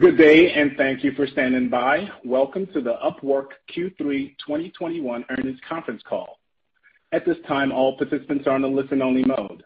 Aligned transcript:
Good 0.00 0.18
day, 0.18 0.50
and 0.52 0.72
thank 0.76 1.04
you 1.04 1.12
for 1.12 1.24
standing 1.24 1.68
by. 1.68 2.08
Welcome 2.24 2.66
to 2.74 2.80
the 2.80 2.94
Upwork 2.94 3.50
Q3 3.76 4.34
2021 4.44 5.24
earnings 5.30 5.60
conference 5.68 6.02
call. 6.08 6.40
At 7.12 7.24
this 7.24 7.36
time, 7.46 7.70
all 7.70 7.96
participants 7.96 8.44
are 8.48 8.54
on 8.56 8.64
a 8.64 8.66
listen-only 8.66 9.22
mode. 9.24 9.62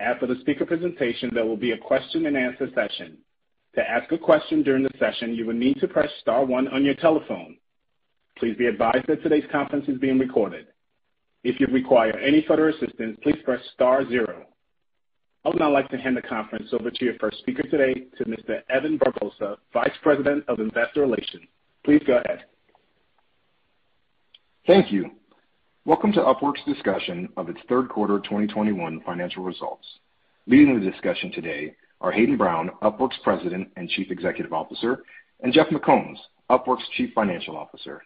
After 0.00 0.26
the 0.26 0.34
speaker 0.40 0.66
presentation, 0.66 1.30
there 1.32 1.44
will 1.46 1.56
be 1.56 1.70
a 1.70 1.78
question-and-answer 1.78 2.70
session. 2.74 3.18
To 3.76 3.88
ask 3.88 4.10
a 4.10 4.18
question 4.18 4.64
during 4.64 4.82
the 4.82 4.90
session, 4.98 5.32
you 5.32 5.46
will 5.46 5.54
need 5.54 5.78
to 5.78 5.86
press 5.86 6.10
star 6.20 6.44
one 6.44 6.66
on 6.66 6.84
your 6.84 6.96
telephone. 6.96 7.56
Please 8.38 8.56
be 8.56 8.66
advised 8.66 9.06
that 9.06 9.22
today's 9.22 9.48
conference 9.52 9.86
is 9.86 9.98
being 10.00 10.18
recorded. 10.18 10.66
If 11.44 11.60
you 11.60 11.68
require 11.68 12.18
any 12.18 12.44
further 12.48 12.70
assistance, 12.70 13.16
please 13.22 13.38
press 13.44 13.60
star 13.74 14.08
zero. 14.08 14.44
I 15.44 15.48
would 15.48 15.58
now 15.58 15.72
like 15.72 15.88
to 15.88 15.98
hand 15.98 16.16
the 16.16 16.22
conference 16.22 16.68
over 16.72 16.88
to 16.88 17.04
your 17.04 17.14
first 17.18 17.38
speaker 17.38 17.64
today, 17.64 18.06
to 18.16 18.24
Mr. 18.26 18.62
Evan 18.70 18.96
Barbosa, 18.96 19.56
Vice 19.72 19.90
President 20.00 20.44
of 20.46 20.60
Investor 20.60 21.00
Relations. 21.00 21.42
Please 21.84 22.00
go 22.06 22.18
ahead. 22.18 22.44
Thank 24.68 24.92
you. 24.92 25.10
Welcome 25.84 26.12
to 26.12 26.20
Upwork's 26.20 26.64
discussion 26.64 27.28
of 27.36 27.48
its 27.48 27.58
third 27.68 27.88
quarter 27.88 28.20
2021 28.20 29.00
financial 29.04 29.42
results. 29.42 29.84
Leading 30.46 30.78
the 30.78 30.88
discussion 30.88 31.32
today 31.32 31.74
are 32.00 32.12
Hayden 32.12 32.36
Brown, 32.36 32.70
Upwork's 32.80 33.18
President 33.24 33.68
and 33.76 33.88
Chief 33.88 34.12
Executive 34.12 34.52
Officer, 34.52 35.02
and 35.42 35.52
Jeff 35.52 35.66
McCombs, 35.70 36.18
Upwork's 36.50 36.88
Chief 36.96 37.10
Financial 37.16 37.56
Officer. 37.56 38.04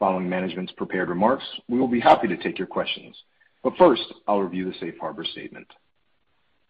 Following 0.00 0.28
management's 0.28 0.72
prepared 0.72 1.08
remarks, 1.08 1.44
we 1.68 1.78
will 1.78 1.86
be 1.86 2.00
happy 2.00 2.26
to 2.26 2.36
take 2.36 2.58
your 2.58 2.66
questions. 2.66 3.16
First, 3.78 4.12
I'll 4.26 4.42
review 4.42 4.64
the 4.64 4.76
safe 4.80 4.94
harbor 5.00 5.24
statement. 5.24 5.68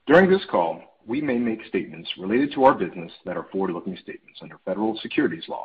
During 0.06 0.28
this 0.28 0.44
call, 0.50 0.82
we 1.06 1.20
may 1.20 1.38
make 1.38 1.64
statements 1.66 2.10
related 2.18 2.52
to 2.52 2.64
our 2.64 2.74
business 2.74 3.10
that 3.24 3.36
are 3.36 3.46
forward-looking 3.50 3.96
statements 4.02 4.40
under 4.42 4.58
federal 4.64 4.98
securities 4.98 5.48
law. 5.48 5.64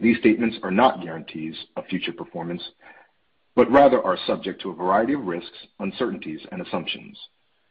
These 0.00 0.18
statements 0.18 0.56
are 0.62 0.72
not 0.72 1.02
guarantees 1.02 1.54
of 1.76 1.86
future 1.86 2.12
performance, 2.12 2.62
but 3.54 3.70
rather 3.70 4.02
are 4.02 4.18
subject 4.26 4.60
to 4.62 4.70
a 4.70 4.74
variety 4.74 5.12
of 5.12 5.24
risks, 5.24 5.56
uncertainties, 5.78 6.40
and 6.50 6.60
assumptions. 6.60 7.16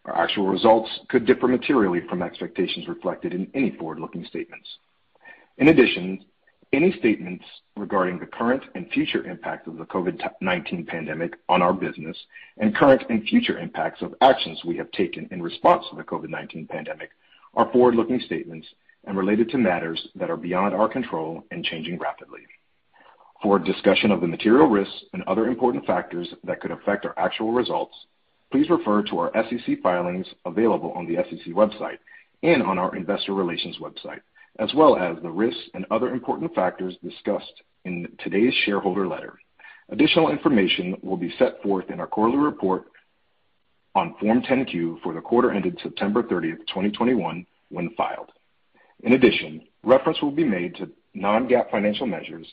Our 0.06 0.16
actual 0.17 0.47
results 0.47 0.89
could 1.09 1.25
differ 1.25 1.47
materially 1.47 2.02
from 2.08 2.22
expectations 2.22 2.88
reflected 2.88 3.33
in 3.33 3.52
any 3.53 3.72
forward-looking 3.72 4.25
statements. 4.25 4.67
In 5.58 5.67
addition, 5.67 6.23
any 6.76 6.92
statements 7.00 7.45
regarding 7.78 8.20
the 8.20 8.26
current 8.26 8.64
and 8.76 8.90
future 8.92 9.23
impact 9.23 9.68
of 9.68 9.78
the 9.78 9.86
COVID-19 9.86 10.86
pandemic 10.88 11.36
on 11.48 11.62
our 11.62 11.73
business 11.73 12.18
and 12.58 12.76
current 12.76 13.04
and 13.09 13.23
future 13.23 13.58
impacts 13.58 14.02
of 14.02 14.14
actions 14.22 14.62
we 14.66 14.76
have 14.78 14.92
taken 14.92 15.28
in 15.31 15.42
response 15.42 15.86
to 15.90 15.96
the 15.96 16.03
COVID-19 16.03 16.68
pandemic 16.68 17.12
are 17.53 17.72
forward-looking 17.72 18.20
statements 18.26 18.68
and 19.06 19.18
related 19.18 19.50
to 19.50 19.58
matters 19.58 20.08
that 20.16 20.30
are 20.30 20.38
beyond 20.38 20.73
our 20.76 20.90
control 20.90 21.44
and 21.52 21.64
changing 21.64 21.98
rapidly. 21.98 22.42
For 23.42 23.58
a 23.58 23.64
discussion 23.64 24.12
of 24.12 24.22
the 24.22 24.28
material 24.28 24.68
risks 24.68 25.06
and 25.14 25.23
other 25.23 25.48
important 25.48 25.86
factors 25.86 26.28
that 26.44 26.59
could 26.59 26.72
affect 26.72 27.06
our 27.06 27.18
actual 27.18 27.52
results, 27.52 27.96
please 28.52 28.70
refer 28.70 29.03
to 29.03 29.20
our 29.20 29.31
SEC 29.34 29.81
filings 29.81 30.28
available 30.46 30.92
on 30.92 31.06
the 31.06 31.16
SEC 31.16 31.53
website 31.53 32.00
and 32.44 32.62
on 32.62 32.78
our 32.78 32.96
investor 32.96 33.34
relations 33.34 33.78
website, 33.80 34.22
as 34.59 34.73
well 34.73 34.95
as 34.95 35.17
the 35.22 35.30
risks 35.30 35.70
and 35.73 35.86
other 35.92 36.09
important 36.09 36.53
factors 36.56 36.95
discussed 37.03 37.61
in 37.84 38.08
today's 38.20 38.53
shareholder 38.66 39.08
letter. 39.08 39.38
Additional 39.89 40.30
information 40.31 40.95
will 41.03 41.17
be 41.17 41.34
set 41.38 41.62
forth 41.62 41.89
in 41.89 42.00
our 42.00 42.08
quarterly 42.08 42.38
report 42.38 42.86
on 43.94 44.16
Form 44.20 44.42
10-Q 44.42 45.00
for 45.03 45.14
the 45.14 45.22
quarter 45.22 45.52
ended 45.52 45.80
September 45.81 46.23
30, 46.23 46.53
2021, 46.67 47.45
when 47.70 47.89
filed. 47.95 48.31
In 49.03 49.14
addition, 49.14 49.62
reference 49.84 50.22
will 50.22 50.31
be 50.31 50.44
made 50.44 50.75
to 50.75 50.90
non-GAAP 51.14 51.69
financial 51.69 52.08
measures. 52.08 52.47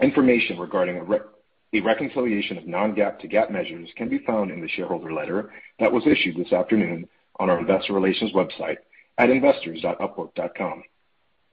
Information 0.00 0.58
regarding 0.58 0.96
a 0.96 1.80
reconciliation 1.80 2.56
of 2.56 2.66
non-GAAP 2.66 3.18
to 3.20 3.28
GAAP 3.28 3.50
measures 3.50 3.88
can 3.96 4.08
be 4.08 4.18
found 4.20 4.50
in 4.50 4.60
the 4.60 4.68
shareholder 4.68 5.12
letter 5.12 5.52
that 5.78 5.92
was 5.92 6.06
issued 6.06 6.36
this 6.36 6.52
afternoon 6.52 7.08
on 7.38 7.50
our 7.50 7.60
investor 7.60 7.92
relations 7.92 8.32
website 8.32 8.78
at 9.18 9.30
investors.upwork.com. 9.30 10.82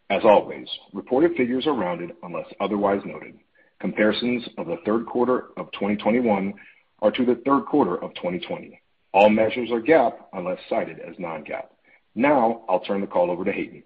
As 0.10 0.22
always, 0.24 0.68
reported 0.94 1.36
figures 1.36 1.66
are 1.66 1.74
rounded 1.74 2.12
unless 2.24 2.46
otherwise 2.60 3.02
noted. 3.06 3.40
Comparisons 3.80 4.48
of 4.58 4.68
the 4.68 4.78
third 4.86 5.06
quarter 5.08 5.48
of 5.58 5.72
2021 5.74 6.54
are 7.02 7.12
to 7.12 7.26
the 7.26 7.42
third 7.46 7.66
quarter 7.66 7.96
of 7.96 8.14
2020. 8.16 8.80
All 9.14 9.30
measures 9.30 9.72
are 9.72 9.82
GAAP 9.82 10.14
unless 10.34 10.60
cited 10.70 11.00
as 11.00 11.16
non-GAAP. 11.18 11.66
Now, 12.14 12.64
I'll 12.70 12.80
turn 12.80 13.02
the 13.02 13.08
call 13.08 13.32
over 13.32 13.44
to 13.44 13.52
Hayden. 13.52 13.84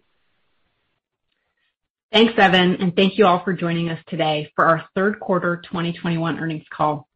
Thanks, 2.11 2.33
Evan, 2.37 2.75
and 2.75 2.95
thank 2.95 3.17
you 3.17 3.25
all 3.25 3.43
for 3.43 3.53
joining 3.53 3.89
us 3.89 3.99
today 4.07 4.51
for 4.55 4.65
our 4.65 4.83
third 4.95 5.19
quarter 5.19 5.61
2021 5.69 6.39
earnings 6.39 6.65
call. 6.71 7.07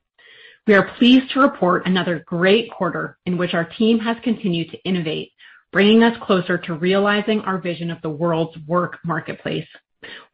We 0.66 0.76
are 0.76 0.96
pleased 0.98 1.32
to 1.34 1.42
report 1.42 1.88
another 1.88 2.24
great 2.26 2.72
quarter 2.72 3.18
in 3.26 3.38
which 3.38 3.54
our 3.54 3.66
team 3.66 4.00
has 4.00 4.16
continued 4.24 4.72
to 4.72 4.82
innovate, 4.84 5.33
bringing 5.74 6.04
us 6.04 6.16
closer 6.22 6.58
to 6.58 6.76
realizing 6.76 7.42
our 7.42 7.58
vision 7.58 7.92
of 7.92 8.02
the 8.04 8.10
world's 8.10 8.56
work 8.68 9.00
marketplace. 9.04 9.68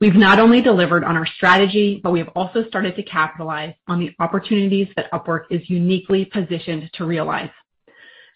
We've 0.01 0.15
not 0.15 0.39
only 0.39 0.61
delivered 0.61 1.03
on 1.03 1.15
our 1.15 1.25
strategy, 1.25 2.01
but 2.03 2.11
we 2.11 2.19
have 2.19 2.29
also 2.35 2.67
started 2.67 2.95
to 2.97 3.03
capitalize 3.03 3.73
on 3.87 3.99
the 3.99 4.13
opportunities 4.19 4.87
that 4.95 5.11
Upwork 5.11 5.43
is 5.49 5.67
uniquely 5.69 6.25
positioned 6.25 6.89
to 6.93 7.05
realize. 7.05 7.49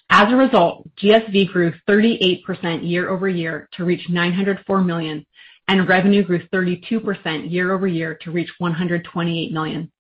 As 0.09 0.31
a 0.31 0.35
result, 0.35 0.87
GSV 0.97 1.51
grew 1.51 1.73
38% 1.89 2.87
year-over-year 2.87 3.67
to 3.73 3.83
reach 3.83 4.07
904 4.09 4.81
million, 4.81 5.25
and 5.67 5.87
revenue 5.89 6.23
grew 6.23 6.47
32% 6.53 7.51
year-over-year 7.51 8.15
to 8.21 8.31
reach 8.31 8.49
128 8.59 9.51
million. 9.51 9.91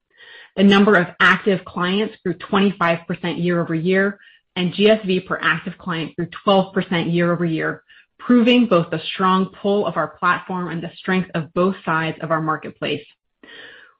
The 0.55 0.63
number 0.63 0.95
of 0.95 1.07
active 1.19 1.65
clients 1.65 2.15
grew 2.23 2.35
25% 2.35 3.43
year-over-year, 3.43 4.19
and 4.55 4.73
GSV 4.73 5.25
per 5.25 5.39
active 5.41 5.77
client 5.77 6.15
grew 6.15 6.27
12% 6.45 7.13
year-over-year, 7.13 7.83
proving 8.19 8.67
both 8.67 8.89
the 8.89 9.01
strong 9.13 9.47
pull 9.61 9.85
of 9.85 9.97
our 9.97 10.09
platform 10.17 10.69
and 10.69 10.81
the 10.81 10.91
strength 10.95 11.29
of 11.33 11.53
both 11.53 11.75
sides 11.83 12.17
of 12.21 12.31
our 12.31 12.41
marketplace. 12.41 13.05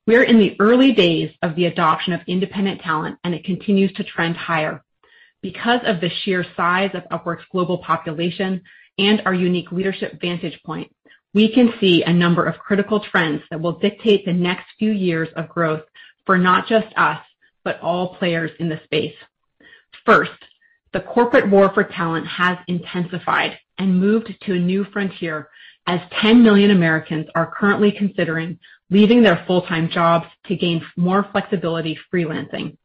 We 0.05 0.15
are 0.15 0.23
in 0.23 0.37
the 0.37 0.55
early 0.59 0.91
days 0.91 1.31
of 1.41 1.55
the 1.55 1.65
adoption 1.65 2.13
of 2.13 2.21
independent 2.27 2.81
talent, 2.81 3.19
and 3.23 3.33
it 3.33 3.45
continues 3.45 3.93
to 3.93 4.03
trend 4.03 4.35
higher. 4.35 4.83
Because 5.41 5.81
of 5.85 6.01
the 6.01 6.09
sheer 6.09 6.45
size 6.55 6.91
of 6.93 7.03
Upwork's 7.11 7.45
global 7.51 7.77
population 7.77 8.61
and 8.97 9.21
our 9.25 9.33
unique 9.33 9.71
leadership 9.71 10.19
vantage 10.21 10.59
point, 10.65 10.93
we 11.33 11.51
can 11.51 11.73
see 11.79 12.03
a 12.03 12.13
number 12.13 12.45
of 12.45 12.59
critical 12.59 12.99
trends 12.99 13.41
that 13.49 13.59
will 13.59 13.79
dictate 13.79 14.25
the 14.25 14.33
next 14.33 14.65
few 14.77 14.91
years 14.91 15.29
of 15.35 15.49
growth 15.49 15.81
for 16.25 16.37
not 16.37 16.67
just 16.67 16.87
us, 16.95 17.19
but 17.63 17.79
all 17.81 18.15
players 18.15 18.51
in 18.59 18.69
the 18.69 18.79
space. 18.83 19.15
First, 20.05 20.31
the 20.91 20.99
corporate 20.99 21.49
war 21.49 21.71
for 21.73 21.83
talent 21.83 22.27
has 22.27 22.57
intensified 22.67 23.57
and 23.77 23.99
moved 23.99 24.33
to 24.41 24.53
a 24.53 24.59
new 24.59 24.85
frontier 24.85 25.49
as 25.87 25.99
10 26.21 26.43
million 26.43 26.71
Americans 26.71 27.27
are 27.35 27.53
currently 27.57 27.91
considering 27.91 28.59
leaving 28.89 29.23
their 29.23 29.43
full-time 29.47 29.89
jobs 29.89 30.25
to 30.45 30.55
gain 30.55 30.85
more 30.95 31.27
flexibility 31.31 31.97
freelancing. 32.13 32.77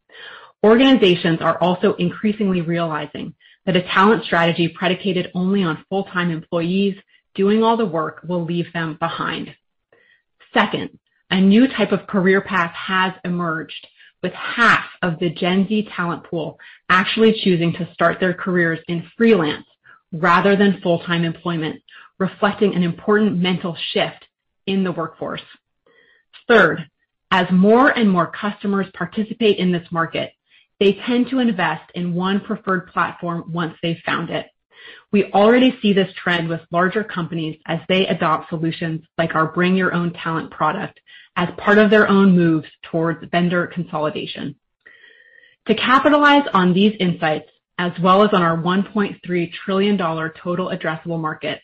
Organizations 0.64 1.40
are 1.40 1.58
also 1.58 1.94
increasingly 1.94 2.62
realizing 2.62 3.34
that 3.66 3.76
a 3.76 3.82
talent 3.82 4.24
strategy 4.24 4.68
predicated 4.68 5.30
only 5.34 5.62
on 5.62 5.84
full-time 5.88 6.30
employees 6.30 6.96
doing 7.34 7.62
all 7.62 7.76
the 7.76 7.84
work 7.84 8.20
will 8.26 8.44
leave 8.44 8.72
them 8.72 8.96
behind. 8.98 9.54
Second, 10.54 10.98
a 11.30 11.40
new 11.40 11.68
type 11.68 11.92
of 11.92 12.06
career 12.06 12.40
path 12.40 12.72
has 12.74 13.12
emerged, 13.24 13.86
with 14.22 14.32
half 14.32 14.84
of 15.02 15.18
the 15.18 15.30
Gen 15.30 15.66
Z 15.68 15.88
talent 15.94 16.24
pool 16.24 16.58
actually 16.88 17.40
choosing 17.40 17.72
to 17.74 17.92
start 17.92 18.18
their 18.20 18.34
careers 18.34 18.80
in 18.88 19.08
freelance 19.16 19.66
rather 20.12 20.56
than 20.56 20.80
full-time 20.82 21.24
employment, 21.24 21.82
reflecting 22.18 22.74
an 22.74 22.82
important 22.82 23.36
mental 23.36 23.76
shift 23.92 24.26
in 24.66 24.84
the 24.84 24.92
workforce. 24.92 25.42
Third, 26.48 26.88
as 27.30 27.47
more 27.50 27.91
and 27.91 28.10
more 28.10 28.26
customers 28.30 28.86
participate 28.94 29.59
in 29.59 29.70
this 29.70 29.86
market, 29.91 30.32
they 30.80 30.94
tend 31.06 31.28
to 31.30 31.41
invest 31.41 31.91
in 31.94 32.14
one 32.14 32.41
preferred 32.41 32.88
platform 32.92 33.44
once 33.53 33.76
they've 33.82 34.00
found 34.06 34.30
it. 34.30 34.47
We 35.10 35.33
already 35.33 35.78
see 35.80 35.92
this 35.92 36.13
trend 36.15 36.48
with 36.48 36.60
larger 36.71 37.03
companies 37.03 37.59
as 37.66 37.80
they 37.89 38.07
adopt 38.07 38.51
solutions 38.51 39.03
like 39.16 39.34
our 39.34 39.53
Bring 39.53 39.75
Your 39.75 39.95
Own 39.95 40.13
Talent 40.13 40.51
product 40.51 41.01
as 41.36 41.48
part 41.57 41.78
of 41.78 41.91
their 41.91 42.09
own 42.09 42.36
moves 42.36 42.69
towards 42.83 43.25
vendor 43.30 43.66
consolidation. 43.66 44.57
To 45.66 45.75
capitalize 45.75 46.47
on 46.53 46.72
these 46.72 46.97
insights, 46.98 47.48
as 47.78 47.92
well 48.03 48.22
as 48.22 48.30
on 48.33 48.42
our 48.42 48.57
$1.3 48.57 49.53
trillion 49.53 49.97
total 49.97 50.69
addressable 50.69 51.21
market, 51.21 51.60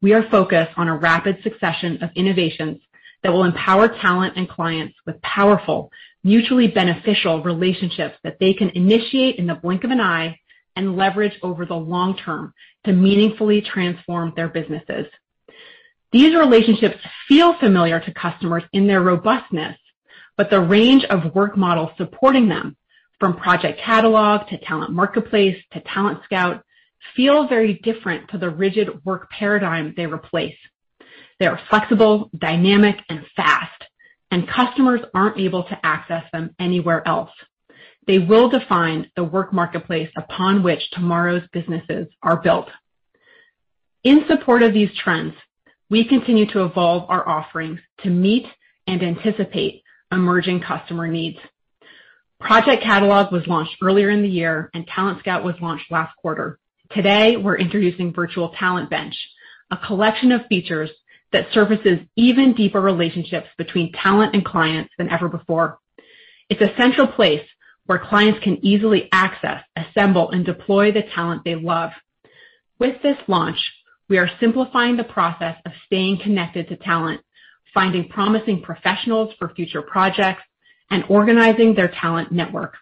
we 0.00 0.12
are 0.12 0.28
focused 0.28 0.72
on 0.76 0.88
a 0.88 0.96
rapid 0.96 1.38
succession 1.42 2.02
of 2.02 2.10
innovations 2.16 2.80
that 3.22 3.32
will 3.32 3.44
empower 3.44 3.88
talent 3.88 4.34
and 4.36 4.48
clients 4.48 4.96
with 5.06 5.22
powerful, 5.22 5.92
mutually 6.24 6.66
beneficial 6.66 7.42
relationships 7.42 8.16
that 8.24 8.38
they 8.40 8.52
can 8.52 8.70
initiate 8.70 9.36
in 9.36 9.46
the 9.46 9.54
blink 9.54 9.84
of 9.84 9.90
an 9.92 10.00
eye 10.00 10.38
and 10.76 10.96
leverage 10.96 11.38
over 11.42 11.66
the 11.66 11.74
long 11.74 12.16
term 12.16 12.54
to 12.84 12.92
meaningfully 12.92 13.60
transform 13.60 14.32
their 14.34 14.48
businesses. 14.48 15.06
These 16.12 16.34
relationships 16.34 16.98
feel 17.28 17.58
familiar 17.58 17.98
to 18.00 18.12
customers 18.12 18.64
in 18.72 18.86
their 18.86 19.00
robustness, 19.00 19.78
but 20.36 20.50
the 20.50 20.60
range 20.60 21.04
of 21.04 21.34
work 21.34 21.56
models 21.56 21.90
supporting 21.96 22.48
them, 22.48 22.76
from 23.18 23.36
Project 23.36 23.80
Catalog 23.80 24.48
to 24.48 24.58
Talent 24.58 24.90
Marketplace 24.90 25.56
to 25.72 25.80
Talent 25.80 26.18
Scout, 26.24 26.64
feel 27.14 27.46
very 27.46 27.74
different 27.74 28.28
to 28.30 28.38
the 28.38 28.50
rigid 28.50 29.04
work 29.04 29.30
paradigm 29.30 29.94
they 29.96 30.06
replace. 30.06 30.56
They 31.38 31.46
are 31.46 31.60
flexible, 31.70 32.30
dynamic, 32.36 32.96
and 33.08 33.24
fast, 33.36 33.84
and 34.30 34.48
customers 34.48 35.00
aren't 35.14 35.38
able 35.38 35.64
to 35.64 35.86
access 35.86 36.24
them 36.32 36.54
anywhere 36.58 37.06
else. 37.06 37.30
They 38.06 38.18
will 38.18 38.48
define 38.48 39.10
the 39.16 39.24
work 39.24 39.52
marketplace 39.52 40.10
upon 40.16 40.62
which 40.62 40.90
tomorrow's 40.90 41.42
businesses 41.52 42.08
are 42.22 42.36
built. 42.36 42.68
In 44.02 44.24
support 44.28 44.62
of 44.62 44.72
these 44.72 44.90
trends, 44.96 45.34
we 45.88 46.08
continue 46.08 46.46
to 46.52 46.64
evolve 46.64 47.08
our 47.08 47.28
offerings 47.28 47.78
to 48.02 48.10
meet 48.10 48.46
and 48.86 49.02
anticipate 49.02 49.82
emerging 50.10 50.60
customer 50.60 51.06
needs. 51.06 51.38
Project 52.40 52.82
Catalog 52.82 53.32
was 53.32 53.46
launched 53.46 53.76
earlier 53.80 54.10
in 54.10 54.22
the 54.22 54.28
year, 54.28 54.68
and 54.74 54.86
Talent 54.86 55.20
Scout 55.20 55.44
was 55.44 55.54
launched 55.60 55.92
last 55.92 56.16
quarter. 56.16 56.58
Today, 56.90 57.36
we're 57.36 57.56
introducing 57.56 58.12
Virtual 58.12 58.52
Talent 58.58 58.90
Bench, 58.90 59.14
a 59.70 59.76
collection 59.76 60.32
of 60.32 60.46
features 60.48 60.90
that 61.32 61.46
surfaces 61.52 62.00
even 62.16 62.54
deeper 62.54 62.80
relationships 62.80 63.46
between 63.56 63.92
talent 63.92 64.34
and 64.34 64.44
clients 64.44 64.92
than 64.98 65.08
ever 65.08 65.28
before. 65.28 65.78
It's 66.50 66.60
a 66.60 66.76
central 66.76 67.06
place 67.06 67.46
where 67.92 67.98
clients 67.98 68.42
can 68.42 68.58
easily 68.64 69.06
access, 69.12 69.62
assemble, 69.76 70.30
and 70.30 70.46
deploy 70.46 70.90
the 70.90 71.02
talent 71.14 71.42
they 71.44 71.56
love. 71.56 71.90
With 72.78 73.02
this 73.02 73.18
launch, 73.28 73.58
we 74.08 74.16
are 74.16 74.30
simplifying 74.40 74.96
the 74.96 75.04
process 75.04 75.56
of 75.66 75.72
staying 75.84 76.20
connected 76.22 76.70
to 76.70 76.76
talent, 76.76 77.20
finding 77.74 78.08
promising 78.08 78.62
professionals 78.62 79.34
for 79.38 79.50
future 79.50 79.82
projects, 79.82 80.40
and 80.90 81.04
organizing 81.10 81.74
their 81.74 81.88
talent 82.00 82.32
network. 82.32 82.76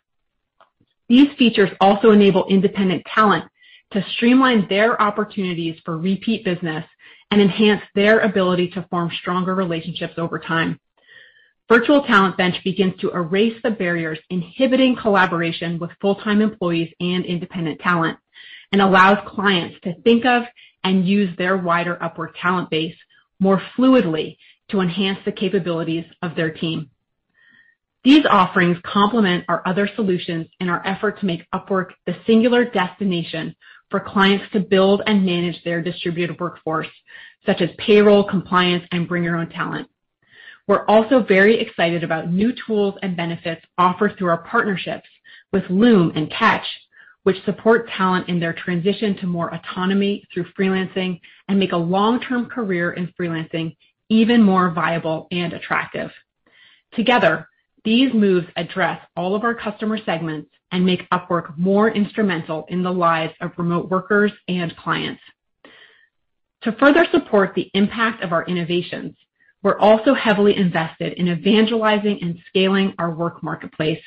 These 1.09 1.37
features 1.37 1.71
also 1.81 2.13
enable 2.13 2.47
independent 2.47 3.05
talent 3.13 3.47
to 3.93 4.05
streamline 4.13 4.69
their 4.69 5.03
opportunities 5.03 5.81
for 5.85 5.99
repeat 5.99 6.45
business 6.45 6.85
and 7.33 7.41
enhance 7.41 7.83
their 7.97 8.21
ability 8.21 8.69
to 8.69 8.87
form 8.91 9.11
stronger 9.21 9.57
relationships 9.57 10.15
over 10.19 10.39
time. 10.39 10.79
Virtual 11.71 12.03
Talent 12.03 12.37
Bench 12.37 12.57
begins 12.65 13.01
to 13.01 13.13
erase 13.13 13.55
the 13.63 13.71
barriers 13.71 14.19
inhibiting 14.29 14.97
collaboration 14.97 15.79
with 15.79 15.93
full-time 16.01 16.43
employees 16.43 16.93
and 16.99 17.25
independent 17.25 17.79
talent 17.79 18.19
and 18.73 18.83
allows 18.83 19.19
clients 19.25 19.77
to 19.85 19.95
think 20.03 20.27
of 20.27 20.43
and 20.83 21.07
use 21.07 21.31
their 21.39 21.57
wider 21.57 21.97
Upwork 22.03 22.31
talent 22.43 22.71
base 22.71 22.97
more 23.39 23.63
fluidly 23.79 24.37
to 24.73 24.81
enhance 24.81 25.21
the 25.25 25.31
capabilities 25.31 26.05
of 26.23 26.35
their 26.35 26.51
team. 26.51 26.91
These 28.03 28.27
offerings 28.29 28.79
complement 28.85 29.45
our 29.47 29.63
other 29.65 29.89
solutions 29.95 30.49
in 30.59 30.69
our 30.69 30.85
effort 30.85 31.21
to 31.21 31.27
make 31.27 31.47
Upwork 31.55 31.91
the 32.05 32.17
singular 32.27 32.65
destination 32.65 33.55
for 33.91 34.01
clients 34.01 34.47
to 34.55 34.59
build 34.59 35.03
and 35.07 35.25
manage 35.25 35.63
their 35.63 35.81
distributed 35.81 36.41
workforce, 36.41 36.89
such 37.47 37.61
as 37.61 37.71
payroll, 37.79 38.25
compliance, 38.25 38.85
and 38.91 39.07
bring 39.07 39.23
your 39.23 39.37
own 39.37 39.51
talent. 39.51 39.87
We're 40.71 40.87
also 40.87 41.21
very 41.21 41.59
excited 41.59 42.05
about 42.05 42.31
new 42.31 42.53
tools 42.65 42.95
and 43.03 43.17
benefits 43.17 43.61
offered 43.77 44.17
through 44.17 44.29
our 44.29 44.45
partnerships 44.45 45.09
with 45.53 45.65
Loom 45.69 46.13
and 46.15 46.31
Catch, 46.31 46.65
which 47.25 47.45
support 47.45 47.89
talent 47.89 48.29
in 48.29 48.39
their 48.39 48.53
transition 48.53 49.17
to 49.17 49.27
more 49.27 49.53
autonomy 49.53 50.23
through 50.33 50.45
freelancing 50.57 51.19
and 51.49 51.59
make 51.59 51.73
a 51.73 51.77
long-term 51.77 52.47
career 52.47 52.93
in 52.93 53.13
freelancing 53.21 53.77
even 54.11 54.45
more 54.45 54.71
viable 54.71 55.27
and 55.33 55.55
attractive. 55.55 56.13
Together, 56.95 57.49
these 57.85 58.15
moves 58.15 58.47
address 58.55 59.01
all 59.17 59.35
of 59.35 59.43
our 59.43 59.57
customer 59.57 59.99
segments 60.07 60.53
and 60.71 60.87
make 60.87 61.11
Upwork 61.11 61.59
more 61.59 61.91
instrumental 61.91 62.65
in 62.69 62.85
the 62.85 62.93
lives 62.93 63.35
of 63.41 63.51
remote 63.59 63.91
workers 63.91 64.31
and 64.47 64.77
clients. 64.77 65.23
To 66.63 66.71
further 66.79 67.07
support 67.11 67.57
the 67.57 67.73
impact 67.75 68.23
of 68.23 68.31
our 68.31 68.45
innovations, 68.45 69.17
we're 69.63 69.79
also 69.79 70.15
heavily 70.15 70.57
invested 70.57 71.15
in 71.15 71.29
evangelizing 71.29 72.19
and 72.23 72.39
scaling 72.49 72.95
our 72.99 73.11
work 73.11 73.43
marketplace. 73.43 74.01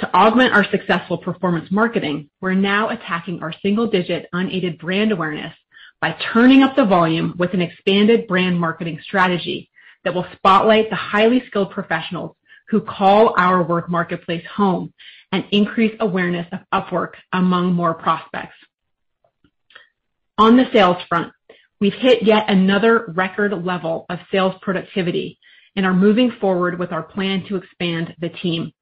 To 0.00 0.14
augment 0.14 0.54
our 0.54 0.64
successful 0.70 1.18
performance 1.18 1.70
marketing, 1.72 2.30
we're 2.40 2.54
now 2.54 2.90
attacking 2.90 3.42
our 3.42 3.52
single-digit 3.62 4.28
unaided 4.32 4.78
brand 4.78 5.10
awareness 5.10 5.54
by 6.00 6.16
turning 6.32 6.62
up 6.62 6.76
the 6.76 6.84
volume 6.84 7.34
with 7.38 7.54
an 7.54 7.62
expanded 7.62 8.28
brand 8.28 8.60
marketing 8.60 9.00
strategy 9.02 9.70
that 10.04 10.14
will 10.14 10.26
spotlight 10.36 10.90
the 10.90 10.96
highly 10.96 11.42
skilled 11.48 11.70
professionals 11.70 12.36
who 12.68 12.80
call 12.80 13.34
our 13.36 13.62
work 13.62 13.88
marketplace 13.88 14.44
home 14.54 14.92
and 15.32 15.44
increase 15.50 15.96
awareness 16.00 16.46
of 16.52 16.60
Upwork 16.72 17.14
among 17.32 17.72
more 17.72 17.94
prospects. 17.94 18.54
On 20.36 20.56
the 20.56 20.66
sales 20.72 21.02
front, 21.08 21.32
we've 21.80 21.94
hit 21.94 22.22
yet 22.22 22.44
another 22.48 23.12
record 23.14 23.52
level 23.64 24.06
of 24.08 24.18
sales 24.30 24.54
productivity 24.62 25.38
and 25.76 25.86
are 25.86 25.94
moving 25.94 26.30
forward 26.40 26.78
with 26.78 26.92
our 26.92 27.02
plan 27.02 27.44
to 27.48 27.56
expand 27.56 28.14
the 28.20 28.28
team. 28.28 28.72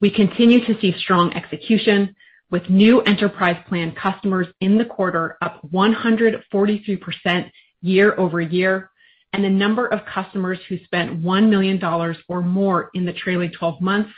We 0.00 0.10
continue 0.10 0.64
to 0.66 0.80
see 0.80 0.94
strong 0.98 1.32
execution 1.34 2.16
with 2.50 2.68
new 2.68 3.00
enterprise 3.02 3.62
plan 3.68 3.92
customers 3.92 4.46
in 4.60 4.78
the 4.78 4.84
quarter 4.84 5.36
up 5.40 5.60
143% 5.72 7.50
year-over-year, 7.80 8.90
and 9.32 9.42
the 9.42 9.48
number 9.48 9.86
of 9.86 10.04
customers 10.04 10.58
who 10.68 10.78
spent 10.84 11.22
$1 11.22 11.48
million 11.48 11.82
or 12.28 12.42
more 12.42 12.90
in 12.94 13.06
the 13.06 13.12
trailing 13.12 13.50
12 13.50 13.80
months 13.80 14.10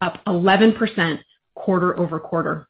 up 0.00 0.20
11% 0.26 1.18
quarter-over-quarter. 1.54 2.68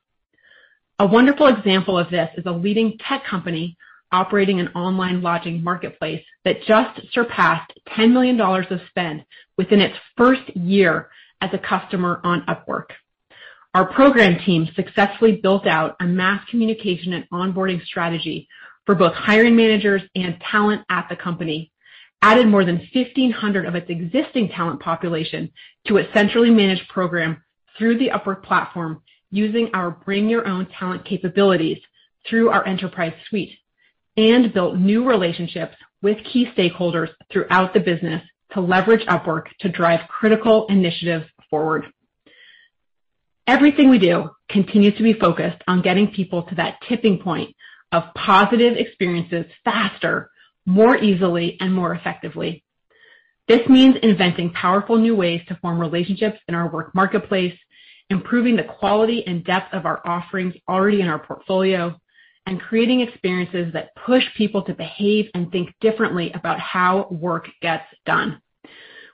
A 0.99 1.07
wonderful 1.07 1.47
example 1.47 1.99
of 1.99 2.11
this 2.11 2.31
is 2.37 2.47
a 2.47 2.53
leading 2.53 2.99
tech 2.99 3.25
company 3.25 3.77
operating 4.13 4.61
an 4.61 4.69
online 4.69 5.23
lodging 5.23 5.63
marketplace 5.63 6.23
that 6.45 6.63
just 6.67 7.01
surpassed 7.13 7.73
$10 7.97 8.13
million 8.13 8.41
of 8.41 8.81
spend 8.89 9.25
within 9.57 9.81
its 9.81 9.97
first 10.17 10.57
year 10.57 11.11
as 11.41 11.51
a 11.53 11.59
customer 11.59 12.21
on 12.25 12.45
Upwork. 12.47 12.87
Our 13.75 13.93
program 13.93 14.39
team 14.45 14.69
successfully 14.75 15.41
built 15.43 15.67
out 15.67 15.97
a 16.01 16.05
mass 16.05 16.45
communication 16.51 17.13
and 17.13 17.29
onboarding 17.31 17.85
strategy 17.85 18.49
for 18.85 18.95
both 18.95 19.15
hiring 19.15 19.55
managers 19.55 20.03
and 20.17 20.41
talent 20.51 20.83
at 20.89 21.07
the 21.09 21.17
company, 21.17 21.71
added 22.23 22.49
more 22.49 22.65
than 22.65 22.89
1,500 22.93 23.67
of 23.67 23.75
its 23.77 23.89
existing 23.89 24.49
talent 24.49 24.81
population 24.81 25.51
to 25.87 25.97
its 25.99 26.13
centrally 26.13 26.51
managed 26.51 26.89
program 26.89 27.43
through 27.79 27.99
the 27.99 28.09
Upwork 28.09 28.43
platform 28.43 29.03
using 29.31 29.71
our 29.75 29.91
bring 29.91 30.29
your 30.29 30.47
own 30.47 30.67
talent 30.79 31.05
capabilities 31.05 31.79
through 32.29 32.51
our 32.51 32.67
enterprise 32.67 33.15
suite, 33.29 33.57
and 34.17 34.53
built 34.53 34.77
new 34.77 35.07
relationships 35.07 35.75
with 36.03 36.19
key 36.25 36.47
stakeholders 36.57 37.09
throughout 37.33 37.75
the 37.75 37.81
business 37.81 38.23
to 38.53 38.61
leverage 38.61 39.07
Upwork 39.07 39.47
to 39.61 39.69
drive 39.69 40.09
critical 40.09 40.67
initiatives 40.69 41.27
forward. 41.49 41.87
Everything 43.47 43.91
we 43.91 43.99
do 43.99 44.31
continues 44.49 44.97
to 44.97 45.03
be 45.03 45.13
focused 45.13 45.63
on 45.67 45.83
getting 45.83 46.09
people 46.09 46.45
to 46.45 46.55
that 46.57 46.79
tipping 46.89 47.19
point 47.19 47.55
of 47.93 48.05
positive 48.15 48.77
experiences 48.77 49.47
faster, 49.65 50.31
more 50.67 50.97
easily, 50.97 51.57
and 51.61 51.75
more 51.75 51.93
effectively. 51.95 52.63
This 53.49 53.69
means 53.69 53.97
inventing 54.03 54.53
powerful 54.53 54.97
new 54.97 55.17
ways 55.17 55.41
to 55.49 55.57
form 55.57 55.81
relationships 55.81 56.39
in 56.47 56.55
our 56.55 56.71
work 56.71 56.95
marketplace, 56.95 57.57
improving 58.09 58.55
the 58.55 58.63
quality 58.63 59.27
and 59.27 59.45
depth 59.45 59.75
of 59.75 59.87
our 59.87 60.01
offerings 60.07 60.55
already 60.69 61.01
in 61.01 61.09
our 61.09 61.19
portfolio, 61.19 61.97
and 62.51 62.61
creating 62.61 63.01
experiences 63.01 63.73
that 63.73 63.95
push 63.95 64.25
people 64.37 64.63
to 64.63 64.75
behave 64.75 65.31
and 65.35 65.53
think 65.53 65.73
differently 65.81 66.33
about 66.33 66.59
how 66.59 67.07
work 67.09 67.47
gets 67.63 67.85
done. 68.05 68.43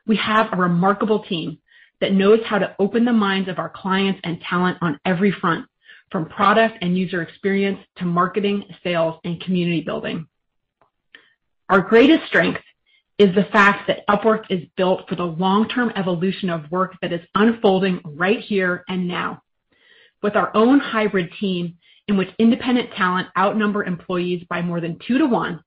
We 0.06 0.16
have 0.16 0.52
a 0.52 0.56
remarkable 0.56 1.22
team 1.22 1.58
that 2.00 2.12
knows 2.12 2.40
how 2.46 2.58
to 2.58 2.74
open 2.78 3.04
the 3.04 3.12
minds 3.12 3.50
of 3.50 3.58
our 3.58 3.68
clients 3.68 4.20
and 4.24 4.40
talent 4.40 4.78
on 4.80 4.98
every 5.04 5.32
front, 5.32 5.66
from 6.10 6.30
product 6.30 6.78
and 6.80 6.96
user 6.96 7.20
experience 7.20 7.78
to 7.96 8.06
marketing, 8.06 8.64
sales, 8.82 9.20
and 9.22 9.38
community 9.40 9.82
building. 9.82 10.26
Our 11.68 11.80
greatest 11.80 12.26
strength 12.28 12.62
is 13.18 13.34
the 13.34 13.48
fact 13.52 13.86
that 13.88 14.06
Upwork 14.08 14.44
is 14.48 14.66
built 14.78 15.08
for 15.10 15.14
the 15.14 15.24
long-term 15.24 15.92
evolution 15.94 16.48
of 16.48 16.70
work 16.70 16.94
that 17.02 17.12
is 17.12 17.20
unfolding 17.34 18.00
right 18.04 18.40
here 18.40 18.82
and 18.88 19.06
now. 19.06 19.42
With 20.22 20.36
our 20.36 20.56
own 20.56 20.80
hybrid 20.80 21.32
team, 21.38 21.76
in 22.08 22.16
which 22.16 22.30
independent 22.38 22.90
talent 22.92 23.28
outnumber 23.36 23.84
employees 23.84 24.44
by 24.48 24.62
more 24.62 24.80
than 24.80 24.98
two 25.06 25.18
to 25.18 25.26
one, 25.26 25.62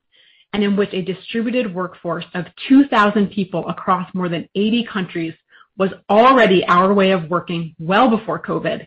and 0.54 0.64
in 0.64 0.76
which 0.76 0.94
a 0.94 1.02
distributed 1.02 1.74
workforce 1.74 2.26
of 2.34 2.46
2,000 2.68 3.28
people 3.32 3.68
across 3.68 4.14
more 4.14 4.30
than 4.30 4.50
80 4.56 4.86
countries 4.86 5.34
was 5.78 5.92
already 6.10 6.66
our 6.66 6.94
way 6.94 7.12
of 7.12 7.30
working 7.30 7.76
well 7.80 8.10
before 8.10 8.42
COVID. 8.42 8.86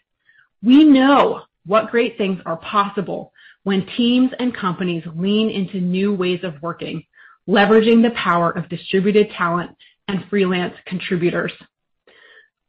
We 0.63 0.85
know 0.85 1.43
what 1.65 1.91
great 1.91 2.19
things 2.19 2.41
are 2.45 2.57
possible 2.57 3.33
when 3.65 3.87
teams 3.97 4.31
and 4.39 4.55
companies 4.55 5.05
lean 5.15 5.49
into 5.51 5.81
new 5.81 6.15
ways 6.15 6.41
of 6.43 6.61
working, 6.61 7.05
leveraging 7.49 8.03
the 8.03 8.15
power 8.17 8.51
of 8.51 8.69
distributed 8.69 9.31
talent 9.31 9.71
and 10.09 10.25
freelance 10.29 10.75
contributors. 10.87 11.53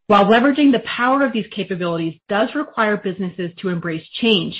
While 0.07 0.25
leveraging 0.25 0.71
the 0.71 0.83
power 0.85 1.25
of 1.25 1.33
these 1.33 1.47
capabilities 1.51 2.19
does 2.29 2.49
require 2.55 2.97
businesses 2.97 3.51
to 3.59 3.69
embrace 3.69 4.07
change, 4.21 4.55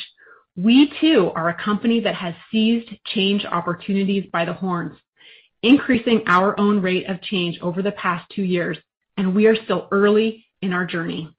we 0.56 0.92
too 1.02 1.32
are 1.36 1.50
a 1.50 1.64
company 1.64 2.02
that 2.02 2.16
has 2.16 2.36
seized 2.52 2.90
change 3.06 3.44
opportunities 3.46 4.26
by 4.32 4.46
the 4.46 4.54
horns, 4.54 4.98
increasing 5.64 6.24
our 6.28 6.60
own 6.60 6.82
rate 6.82 7.10
of 7.10 7.22
change 7.22 7.58
over 7.62 7.82
the 7.82 7.92
past 7.94 8.30
two 8.36 8.44
years, 8.44 8.78
and 9.18 9.36
we 9.36 9.48
are 9.48 9.56
still 9.64 9.88
early 9.92 10.46
in 10.62 10.74
our 10.74 10.86
journey. 10.86 11.34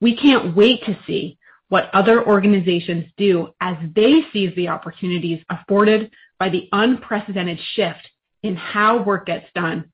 We 0.00 0.16
can't 0.16 0.54
wait 0.54 0.84
to 0.84 0.98
see 1.06 1.38
what 1.68 1.88
other 1.94 2.26
organizations 2.26 3.06
do 3.16 3.48
as 3.60 3.76
they 3.94 4.22
seize 4.32 4.54
the 4.54 4.68
opportunities 4.68 5.42
afforded 5.48 6.10
by 6.38 6.50
the 6.50 6.68
unprecedented 6.72 7.58
shift 7.74 8.06
in 8.42 8.56
how 8.56 9.02
work 9.02 9.26
gets 9.26 9.46
done, 9.54 9.90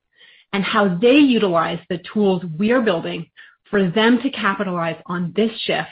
and 0.51 0.63
how 0.63 0.97
they 0.97 1.15
utilize 1.15 1.79
the 1.89 2.01
tools 2.13 2.43
we 2.59 2.71
are 2.71 2.81
building 2.81 3.25
for 3.69 3.89
them 3.89 4.21
to 4.21 4.29
capitalize 4.29 5.01
on 5.05 5.31
this 5.33 5.51
shift 5.61 5.87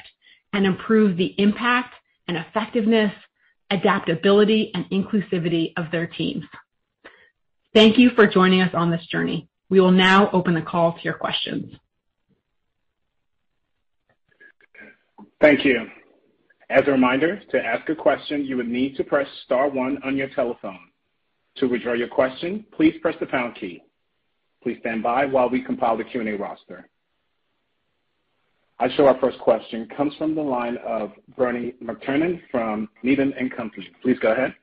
and 0.52 0.66
improve 0.66 1.16
the 1.16 1.34
impact 1.38 1.96
and 2.30 2.38
effectiveness, 2.38 3.12
adaptability, 3.72 4.72
and 4.76 4.86
inclusivity 4.92 5.74
of 5.78 5.92
their 5.92 6.06
teams. 6.06 6.46
Thank 7.74 7.98
you 7.98 8.12
for 8.12 8.28
joining 8.28 8.62
us 8.62 8.70
on 8.74 8.92
this 8.92 9.06
journey. 9.08 9.50
We 9.70 9.82
will 9.82 9.92
now 9.92 10.30
open 10.32 10.54
the 10.54 10.62
call 10.62 10.94
to 10.94 11.02
your 11.02 11.16
questions. 11.16 11.74
Thank 15.42 15.66
you. 15.66 15.88
As 16.70 16.84
a 16.88 16.92
reminder, 16.92 17.42
to 17.50 17.58
ask 17.66 17.90
a 17.90 17.96
question, 17.96 18.46
you 18.46 18.58
would 18.58 18.68
need 18.70 18.96
to 18.98 19.04
press 19.04 19.28
star 19.46 19.68
one 19.68 19.98
on 20.04 20.16
your 20.16 20.30
telephone. 20.30 20.80
To 21.58 21.68
withdraw 21.68 21.94
your 21.94 22.08
question, 22.10 22.64
please 22.76 22.94
press 23.02 23.16
the 23.20 23.26
pound 23.26 23.56
key. 23.56 23.82
Please 24.62 24.78
stand 24.82 25.02
by 25.02 25.26
while 25.26 25.50
we 25.50 25.64
compile 25.64 25.98
the 25.98 26.04
Q&A 26.04 26.38
roster. 26.38 26.90
I 28.80 28.90
show 28.96 29.08
our 29.08 29.20
first 29.20 29.40
question 29.40 29.88
comes 29.96 30.16
from 30.16 30.36
the 30.36 30.42
line 30.42 30.78
of 30.78 31.12
Bernie 31.38 31.74
McTernan 31.84 32.42
from 32.50 32.88
Needham 33.04 33.34
& 33.50 33.56
Company. 33.58 33.90
Please 34.02 34.18
go 34.20 34.32
ahead. 34.32 34.56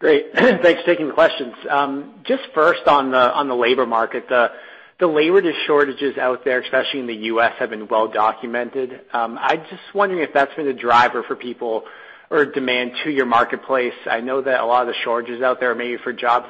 Great. 0.00 0.26
Thanks 0.34 0.80
for 0.80 0.86
taking 0.86 1.06
the 1.06 1.14
questions. 1.14 1.54
Um, 1.70 2.14
just 2.24 2.42
first 2.52 2.80
on 2.88 3.12
the 3.12 3.54
labor 3.54 3.86
market, 3.86 4.28
the 4.28 5.06
labor 5.06 5.40
shortages 5.66 6.18
out 6.18 6.44
there, 6.44 6.60
especially 6.60 7.00
in 7.00 7.06
the 7.06 7.14
U.S., 7.14 7.52
have 7.60 7.70
been 7.70 7.86
well 7.86 8.08
documented. 8.08 9.02
Um, 9.12 9.38
I'm 9.40 9.60
just 9.70 9.94
wondering 9.94 10.22
if 10.22 10.30
that's 10.34 10.54
been 10.54 10.66
a 10.66 10.74
driver 10.74 11.22
for 11.22 11.36
people 11.36 11.84
or 12.30 12.46
demand 12.46 12.92
to 13.04 13.10
your 13.10 13.26
marketplace. 13.26 13.94
I 14.10 14.20
know 14.20 14.40
that 14.42 14.60
a 14.60 14.64
lot 14.64 14.82
of 14.82 14.88
the 14.88 14.94
shortages 15.04 15.42
out 15.42 15.60
there 15.60 15.70
are 15.70 15.74
maybe 15.76 15.98
for 16.02 16.12
jobs 16.12 16.46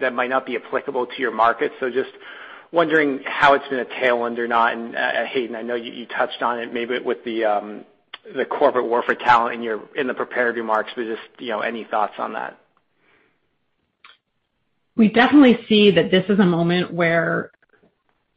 that 0.00 0.14
might 0.14 0.30
not 0.30 0.46
be 0.46 0.56
applicable 0.56 1.06
to 1.06 1.18
your 1.18 1.32
market. 1.32 1.72
Just 1.80 2.10
wondering 2.76 3.20
how 3.24 3.54
it's 3.54 3.66
been 3.68 3.80
a 3.80 3.86
tailwind 3.86 4.38
or 4.38 4.46
not. 4.46 4.74
And 4.74 4.94
uh, 4.94 4.98
uh, 4.98 5.24
Hayden, 5.24 5.56
I 5.56 5.62
know 5.62 5.74
you 5.74 6.06
touched 6.06 6.42
on 6.42 6.60
it 6.60 6.72
maybe 6.72 6.98
with 6.98 7.24
the 7.24 7.44
um 7.44 7.84
the 8.36 8.44
corporate 8.44 8.86
war 8.86 9.02
for 9.02 9.14
talent 9.14 9.54
in 9.54 9.62
your 9.62 9.80
in 9.96 10.06
the 10.06 10.14
prepared 10.14 10.56
remarks, 10.56 10.90
but 10.94 11.06
just, 11.06 11.22
you 11.38 11.48
know, 11.48 11.60
any 11.60 11.84
thoughts 11.84 12.14
on 12.18 12.34
that? 12.34 12.58
We 14.96 15.08
definitely 15.08 15.58
see 15.68 15.90
that 15.92 16.10
this 16.10 16.24
is 16.28 16.38
a 16.38 16.44
moment 16.44 16.92
where 16.92 17.50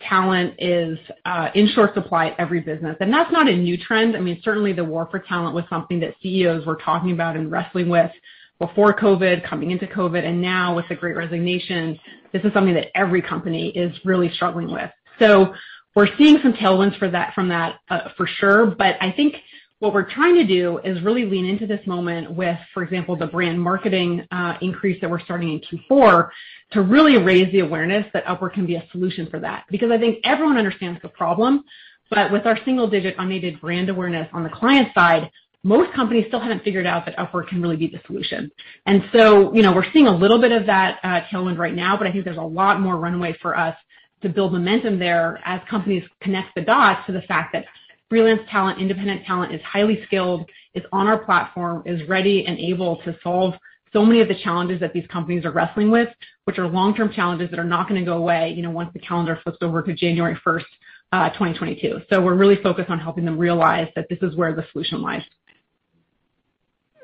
talent 0.02 0.56
is 0.60 0.98
uh, 1.26 1.50
in 1.56 1.68
short 1.70 1.94
supply 1.94 2.28
at 2.28 2.40
every 2.40 2.62
business. 2.62 2.96
And 3.00 3.12
that's 3.12 3.32
not 3.32 3.50
a 3.50 3.56
new 3.56 3.78
trend. 3.78 4.16
I 4.16 4.20
mean, 4.20 4.40
certainly 4.44 4.74
the 4.74 4.84
war 4.84 5.08
for 5.10 5.20
talent 5.20 5.56
was 5.56 5.66
something 5.70 6.00
that 6.02 6.16
CEOs 6.22 6.66
were 6.66 6.78
talking 6.78 7.12
about 7.12 7.36
and 7.36 7.52
wrestling 7.52 7.90
with 7.90 8.12
before 8.60 8.94
COVID, 8.94 9.48
coming 9.48 9.72
into 9.72 9.88
COVID, 9.88 10.24
and 10.24 10.42
now 10.42 10.76
with 10.76 10.86
the 10.90 10.96
Great 10.96 11.16
Resignation, 11.16 11.98
this 12.34 12.44
is 12.44 12.54
something 12.54 12.74
that 12.74 12.88
every 12.96 13.22
company 13.22 13.70
is 13.70 13.98
really 14.04 14.30
struggling 14.34 14.72
with. 14.72 14.92
So 15.18 15.54
we're 15.96 16.16
seeing 16.18 16.40
some 16.42 16.54
tailwinds 16.54 16.98
for 17.00 17.10
that 17.10 17.34
from 17.34 17.50
that, 17.50 17.80
uh, 17.90 18.10
for 18.16 18.28
sure. 18.28 18.68
But 18.68 18.96
I 19.02 19.12
think 19.12 19.36
what 19.80 19.94
we're 19.94 20.10
trying 20.10 20.36
to 20.36 20.46
do 20.46 20.78
is 20.80 21.02
really 21.02 21.26
lean 21.26 21.46
into 21.46 21.66
this 21.66 21.86
moment 21.88 22.32
with, 22.32 22.58
for 22.74 22.84
example, 22.84 23.16
the 23.16 23.28
brand 23.28 23.60
marketing 23.60 24.28
uh, 24.30 24.56
increase 24.62 25.00
that 25.02 25.10
we're 25.10 25.22
starting 25.22 25.54
in 25.54 25.62
Q4 25.62 26.30
to 26.72 26.82
really 26.82 27.18
raise 27.18 27.52
the 27.54 27.60
awareness 27.60 28.06
that 28.14 28.26
Upwork 28.26 28.54
can 28.54 28.66
be 28.66 28.76
a 28.76 28.86
solution 28.92 29.28
for 29.30 29.40
that. 29.40 29.64
Because 29.72 29.90
I 29.90 29.98
think 29.98 30.20
everyone 30.26 30.58
understands 30.58 31.02
the 31.02 31.08
problem, 31.08 31.64
but 32.10 32.32
with 32.32 32.46
our 32.46 32.58
single-digit 32.66 33.16
unaided 33.18 33.62
brand 33.62 33.90
awareness 33.90 34.28
on 34.34 34.44
the 34.44 34.50
client 34.50 34.90
side, 34.94 35.32
most 35.64 35.94
companies 35.94 36.26
still 36.28 36.40
haven't 36.40 36.64
figured 36.64 36.86
out 36.86 37.06
that 37.06 37.18
Upwork 37.18 37.48
can 37.48 37.62
really 37.62 37.76
be 37.76 37.88
the 37.88 38.00
solution. 38.08 38.50
And 38.86 39.04
so, 39.14 39.54
you 39.54 39.62
know, 39.62 39.74
we're 39.74 39.92
seeing 39.92 40.08
a 40.08 40.16
little 40.16 40.40
bit 40.40 40.52
of 40.52 40.66
that 40.68 41.00
uh, 41.04 41.22
tailwind 41.32 41.58
right 41.58 41.76
now, 41.76 41.98
but 41.98 42.08
I 42.08 42.12
think 42.12 42.24
there's 42.24 42.38
a 42.38 42.42
lot 42.42 42.80
more 42.80 42.98
runway 42.98 43.36
for 43.42 43.58
us 43.58 43.76
to 44.22 44.30
build 44.30 44.54
momentum 44.54 45.00
there 45.00 45.40
as 45.46 45.62
companies 45.70 46.04
connect 46.22 46.56
the 46.56 46.62
dots 46.62 47.06
to 47.08 47.12
the 47.12 47.22
fact 47.24 47.54
that 47.54 47.66
freelance 48.10 48.42
talent, 48.50 48.80
independent 48.80 49.26
talent 49.26 49.54
is 49.54 49.62
highly 49.62 50.04
skilled, 50.06 50.50
is 50.74 50.84
on 50.92 51.08
our 51.08 51.24
platform, 51.26 51.84
is 51.86 52.08
ready 52.08 52.46
and 52.46 52.58
able 52.58 52.98
to 53.04 53.16
solve 53.24 53.54
so 53.92 54.06
many 54.06 54.22
of 54.22 54.28
the 54.28 54.36
challenges 54.44 54.80
that 54.80 54.94
these 54.94 55.06
companies 55.08 55.46
are 55.46 55.52
wrestling 55.52 55.90
with, 55.90 56.10
which 56.46 56.60
are 56.60 56.68
long-term 56.68 57.12
challenges 57.12 57.50
that 57.50 57.60
are 57.60 57.66
not 57.66 57.88
gonna 57.88 58.06
go 58.06 58.18
away, 58.18 58.54
you 58.56 58.62
know, 58.62 58.70
once 58.70 58.92
the 58.94 59.00
calendar 59.00 59.40
flips 59.44 59.58
over 59.62 59.82
to 59.82 59.94
January 59.94 60.38
1st, 60.46 60.66
uh, 61.12 61.30
2022. 61.30 62.02
So 62.12 62.22
We're 62.22 62.36
really 62.36 62.62
focused 62.62 62.90
on 62.90 63.00
helping 63.00 63.26
them 63.26 63.38
realize 63.38 63.88
that 63.96 64.08
this 64.10 64.20
is 64.22 64.36
where 64.36 64.54
the 64.54 64.66
solution 64.72 65.02
lies. 65.02 65.24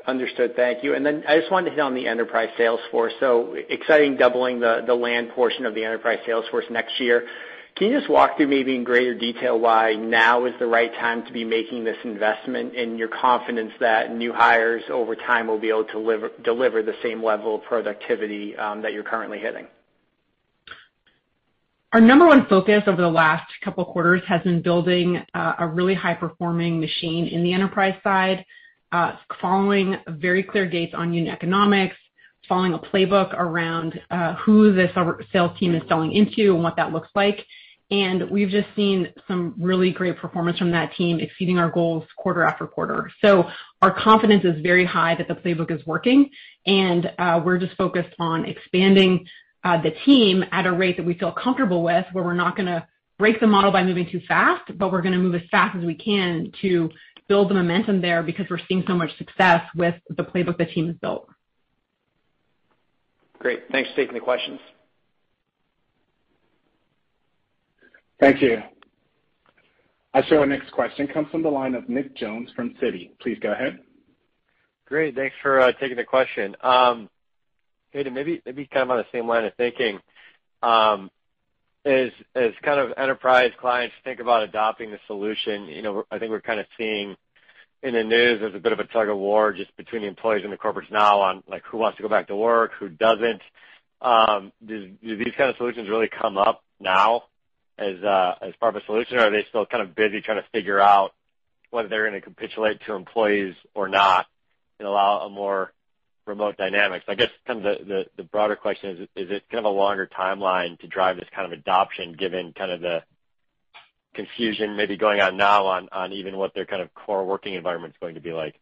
Understood. 0.08 0.56
Thank 0.56 0.84
you. 0.84 0.94
And 0.94 1.04
then 1.04 1.24
I 1.28 1.40
just 1.40 1.52
wanted 1.52 1.72
to 1.72 1.76
hit 1.76 1.80
on 1.80 1.96
the 1.96 2.08
enterprise 2.08 2.50
sales 2.58 2.80
force. 2.92 3.14
So 3.20 3.56
exciting 3.70 4.18
doubling 4.18 4.60
the 4.60 4.94
land 4.94 5.30
portion 5.32 5.66
of 5.66 5.74
the 5.74 5.84
enterprise 5.84 6.20
sales 6.26 6.46
force 6.52 6.66
next 6.70 7.00
year. 7.00 7.28
Can 7.76 7.90
you 7.90 8.00
just 8.00 8.10
walk 8.10 8.38
through 8.38 8.48
maybe 8.48 8.74
in 8.74 8.86
greater 8.86 9.14
detail 9.14 9.60
why 9.60 9.96
now 9.96 10.46
is 10.46 10.54
the 10.60 10.66
right 10.66 10.94
time 10.94 11.26
to 11.26 11.34
be 11.34 11.44
making 11.44 11.84
this 11.84 11.98
investment 12.06 12.74
and 12.74 12.98
your 12.98 13.10
confidence 13.10 13.74
that 13.82 14.16
new 14.16 14.32
hires 14.32 14.84
over 14.90 15.14
time 15.14 15.48
will 15.48 15.60
be 15.60 15.70
able 15.70 15.84
to 15.84 16.30
deliver 16.42 16.82
the 16.82 16.96
same 17.04 17.22
level 17.22 17.56
of 17.56 17.64
productivity 17.64 18.56
um, 18.56 18.82
that 18.84 18.94
you're 18.94 19.04
currently 19.04 19.40
hitting? 19.40 19.68
Our 21.92 22.00
number 22.00 22.26
one 22.26 22.46
focus 22.48 22.84
over 22.88 23.02
the 23.02 23.10
last 23.10 23.52
couple 23.62 23.84
quarters 23.86 24.22
has 24.28 24.42
been 24.44 24.62
building 24.62 25.22
uh, 25.34 25.54
a 25.60 25.68
really 25.68 25.96
high-performing 25.96 26.80
machine 26.80 27.28
in 27.28 27.44
the 27.44 27.54
enterprise 27.54 27.96
side, 28.04 28.46
Uh, 28.96 29.18
following 29.42 29.98
very 30.08 30.42
clear 30.42 30.66
gates 30.66 30.94
on 30.96 31.14
unit 31.14 31.34
economics, 31.34 31.98
following 32.48 32.74
a 32.76 32.80
playbook 32.80 33.34
around 33.34 34.00
uh, 34.10 34.36
who 34.36 34.72
the 34.72 34.88
sales 35.34 35.52
team 35.60 35.76
is 35.76 35.84
selling 35.90 36.14
into 36.14 36.54
and 36.54 36.64
what 36.64 36.78
that 36.78 36.94
looks 36.94 37.10
like. 37.14 37.46
And 37.92 38.32
we've 38.32 38.48
just 38.48 38.70
seen 38.74 39.10
some 39.28 39.54
really 39.60 39.92
great 39.92 40.16
performance 40.18 40.58
from 40.58 40.72
that 40.72 40.96
team 40.96 41.20
exceeding 41.20 41.60
our 41.60 41.70
goals 41.70 42.06
quarter 42.16 42.44
after 42.44 42.66
quarter. 42.66 43.12
So 43.22 43.50
our 43.82 43.94
confidence 43.94 44.46
is 44.46 44.62
very 44.62 44.86
high 44.86 45.14
that 45.16 45.28
the 45.28 45.36
playbook 45.36 45.72
is 45.78 45.86
working, 45.86 46.30
and 46.66 47.12
uh, 47.20 47.42
we're 47.44 47.58
just 47.58 47.76
focused 47.76 48.16
on 48.18 48.46
expanding 48.46 49.28
the 49.66 49.94
team 50.06 50.46
at 50.54 50.66
a 50.68 50.72
rate 50.72 50.96
that 50.96 51.06
we 51.06 51.16
feel 51.16 51.34
comfortable 51.34 51.84
with, 51.84 52.06
where 52.14 52.24
we're 52.24 52.34
not 52.34 52.56
gonna 52.56 52.88
break 53.20 53.42
the 53.42 53.48
model 53.48 53.72
by 53.72 53.84
moving 53.84 54.08
too 54.10 54.22
fast, 54.26 54.64
but 54.78 54.90
we're 54.90 55.02
gonna 55.02 55.18
move 55.18 55.36
as 55.36 55.42
fast 55.52 55.76
as 55.78 55.84
we 55.84 55.96
can 55.96 56.50
to 56.62 56.90
build 57.28 57.50
the 57.50 57.54
momentum 57.54 58.02
there 58.02 58.24
because 58.24 58.46
we're 58.50 58.60
seeing 58.68 58.84
so 58.88 58.96
much 58.96 59.16
success 59.18 59.62
with 59.76 59.96
the 60.10 60.24
playbook 60.24 60.58
the 60.58 60.66
team 60.66 60.88
has 60.88 60.96
built. 60.98 61.28
Great. 63.40 63.64
Thanks 63.72 63.90
for 63.92 63.96
taking 63.98 64.14
the 64.14 64.20
questions. 64.20 64.60
Thank 68.20 68.42
you. 68.42 68.62
I 70.14 70.26
show 70.28 70.40
our 70.40 70.46
next 70.46 70.72
question 70.72 71.08
comes 71.08 71.28
from 71.30 71.44
the 71.44 71.50
line 71.50 71.76
of 71.76 71.90
Nick 71.90 72.16
Jones 72.16 72.50
from 72.56 72.74
Citi. 72.82 73.12
Please 73.20 73.38
go 73.42 73.52
ahead. 73.52 73.80
Great. 74.86 75.16
Thanks 75.16 75.36
for 75.42 75.60
uh, 75.60 75.72
taking 75.74 75.98
the 75.98 76.06
question. 76.06 76.56
Um, 76.62 77.10
Hayden, 77.92 78.14
maybe 78.14 78.42
kind 78.46 78.84
of 78.84 78.92
on 78.92 78.98
the 78.98 79.06
same 79.12 79.28
line 79.28 79.46
of 79.46 79.54
thinking, 79.56 80.00
um, 80.64 81.10
as 81.86 82.12
kind 82.64 82.80
of 82.80 82.94
enterprise 82.98 83.52
clients 83.60 83.96
think 84.04 84.20
about 84.20 84.44
adopting 84.44 84.92
the 84.92 85.00
solution, 85.08 85.66
you 85.66 85.82
know, 85.82 86.06
I 86.12 86.20
think 86.20 86.32
we're 86.32 86.42
kind 86.42 86.60
of 86.60 86.66
seeing 86.78 87.16
in 87.84 87.94
the 87.94 88.04
news 88.04 88.40
there's 88.40 88.56
a 88.56 88.60
bit 88.60 88.72
of 88.72 88.80
a 88.80 88.86
tug-of-war 88.86 89.54
just 89.54 89.76
between 89.78 90.02
the 90.02 90.08
employees 90.08 90.44
and 90.44 90.52
the 90.52 90.58
corporates 90.58 90.92
now 90.92 91.22
on, 91.22 91.44
like, 91.48 91.64
who 91.66 91.78
wants 91.78 91.98
to 91.98 92.04
go 92.04 92.10
back 92.10 92.28
to 92.28 92.36
work, 92.36 92.72
who 92.80 92.90
doesn't. 92.90 93.42
Do 94.02 94.92
these 95.02 95.34
kind 95.38 95.50
of 95.50 95.58
solutions 95.58 95.88
really 95.90 96.10
come 96.10 96.38
up 96.38 96.64
now 96.80 97.24
as 97.78 98.02
uh 98.04 98.36
as 98.42 98.54
part 98.60 98.76
of 98.76 98.82
a 98.82 98.86
solution, 98.86 99.18
or 99.18 99.22
are 99.22 99.32
they 99.32 99.46
still 99.50 99.66
kind 99.66 99.84
of 99.84 99.96
busy 99.96 100.22
trying 100.22 100.42
to 100.42 100.48
figure 100.52 100.80
out 100.80 101.14
whether 101.72 101.88
they're 101.88 102.06
gonna 102.06 102.22
capitulate 102.22 102.80
to 102.86 102.94
employees 102.94 103.56
or 103.74 103.88
not 103.88 104.28
and 104.80 104.88
allow 104.88 105.20
a 105.22 105.30
more 105.30 105.72
remote 106.26 106.58
dynamics? 106.58 107.06
I 107.08 107.16
guess 107.16 107.30
kind 107.46 107.66
of 107.66 107.88
the 107.88 108.24
broader 108.32 108.56
question 108.56 108.92
is 108.92 109.00
is 109.16 109.32
it 109.32 109.44
kind 109.50 109.66
of 109.66 109.72
a 109.72 109.76
longer 109.76 110.08
timeline 110.08 110.80
to 110.80 110.88
drive 110.88 111.18
this 111.18 111.28
kind 111.34 111.52
of 111.52 111.58
adoption 111.58 112.14
given 112.14 112.54
kind 112.54 112.72
of 112.72 112.82
the 112.82 113.04
confusion 114.14 114.78
maybe 114.78 114.96
going 114.96 115.20
on 115.20 115.38
now 115.38 115.66
on 115.66 116.14
even 116.14 116.38
what 116.38 116.54
their 116.54 116.66
kind 116.66 116.82
of 116.82 116.94
core 116.94 117.26
working 117.26 117.54
environment 117.54 117.94
is 117.94 118.00
going 118.00 118.16
to 118.16 118.22
be 118.22 118.32
like? 118.32 118.60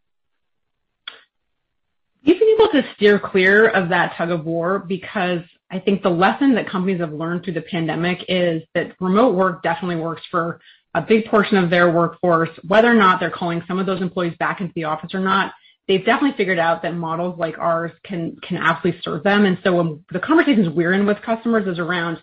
We've 2.26 2.38
been 2.38 2.48
able 2.54 2.64
able 2.64 2.82
to 2.82 2.94
steer 2.94 3.18
clear 3.18 3.68
of 3.68 3.88
that 3.90 4.14
tug-of-war 4.16 4.80
because 4.80 5.40
I 5.70 5.78
think 5.78 6.02
the 6.02 6.10
lesson 6.10 6.54
that 6.54 6.68
companies 6.68 7.00
have 7.00 7.12
learned 7.12 7.44
through 7.44 7.54
the 7.54 7.62
pandemic 7.62 8.24
is 8.28 8.62
that 8.74 8.94
remote 9.00 9.34
work 9.34 9.62
definitely 9.62 9.96
works 9.96 10.22
for 10.30 10.60
a 10.94 11.02
big 11.02 11.26
portion 11.26 11.56
of 11.56 11.70
their 11.70 11.90
workforce. 11.90 12.50
Whether 12.66 12.90
or 12.90 12.94
not 12.94 13.18
they're 13.18 13.30
calling 13.30 13.62
some 13.66 13.78
of 13.78 13.86
those 13.86 14.00
employees 14.00 14.34
back 14.38 14.60
into 14.60 14.72
the 14.74 14.84
office 14.84 15.14
or 15.14 15.20
not, 15.20 15.52
they've 15.88 16.04
definitely 16.04 16.36
figured 16.36 16.58
out 16.58 16.82
that 16.82 16.94
models 16.94 17.38
like 17.38 17.58
ours 17.58 17.92
can 18.04 18.36
can 18.42 18.56
absolutely 18.56 19.00
serve 19.02 19.22
them. 19.22 19.44
And 19.44 19.58
so 19.62 19.74
when 19.76 20.04
the 20.10 20.20
conversations 20.20 20.68
we're 20.68 20.92
in 20.92 21.06
with 21.06 21.22
customers 21.22 21.66
is 21.66 21.78
around, 21.78 22.22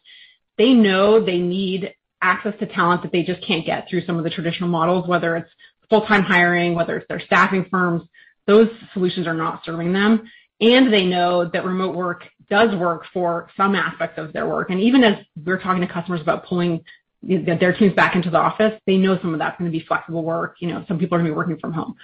they 0.58 0.74
know 0.74 1.24
they 1.24 1.39
need 1.39 1.94
access 2.22 2.53
to 2.60 2.68
talent 2.68 3.01
that 3.03 3.12
they 3.12 3.24
just 3.24 3.46
can't 3.46 3.65
get 3.65 3.88
through 3.89 4.06
some 4.06 4.18
of 4.18 4.24
the 4.24 4.30
traditional 4.30 4.70
models, 4.70 5.08
whether 5.08 5.36
it's 5.36 5.50
full-time 5.89 6.24
hiring, 6.24 6.75
whether 6.75 6.98
it's 6.98 7.08
their 7.08 7.20
staffing 7.20 7.65
firms. 7.70 8.03
Those 8.48 8.70
solutions 8.94 9.27
are 9.27 9.34
not 9.34 9.63
serving 9.65 9.91
them. 9.94 10.30
And 10.60 10.94
they 10.94 11.06
know 11.06 11.50
that 11.50 11.65
remote 11.65 11.96
work 11.96 12.24
does 12.50 12.75
work 12.75 13.06
for 13.12 13.50
some 13.58 13.74
aspects 13.74 14.20
of 14.20 14.32
their 14.34 14.48
work. 14.48 14.70
And 14.70 14.80
even 14.80 15.03
as 15.03 15.25
we're 15.44 15.60
talking 15.60 15.82
to 15.82 15.91
customers 15.91 16.22
about 16.22 16.46
pulling 16.46 16.84
their 17.24 17.74
teams 17.74 17.94
back 17.94 18.16
into 18.16 18.30
the 18.30 18.38
office, 18.38 18.80
they 18.88 18.98
know 18.98 19.20
some 19.22 19.34
of 19.34 19.40
that's 19.40 19.58
going 19.60 19.72
to 19.72 19.78
be 19.78 19.86
flexible 19.86 20.24
work. 20.24 20.56
You 20.60 20.70
know, 20.70 20.86
some 20.88 20.98
people 20.98 21.16
are 21.16 21.20
going 21.20 21.30
to 21.30 21.34
be 21.34 21.38
working 21.38 21.60
from 21.60 21.72
home. 21.72 21.96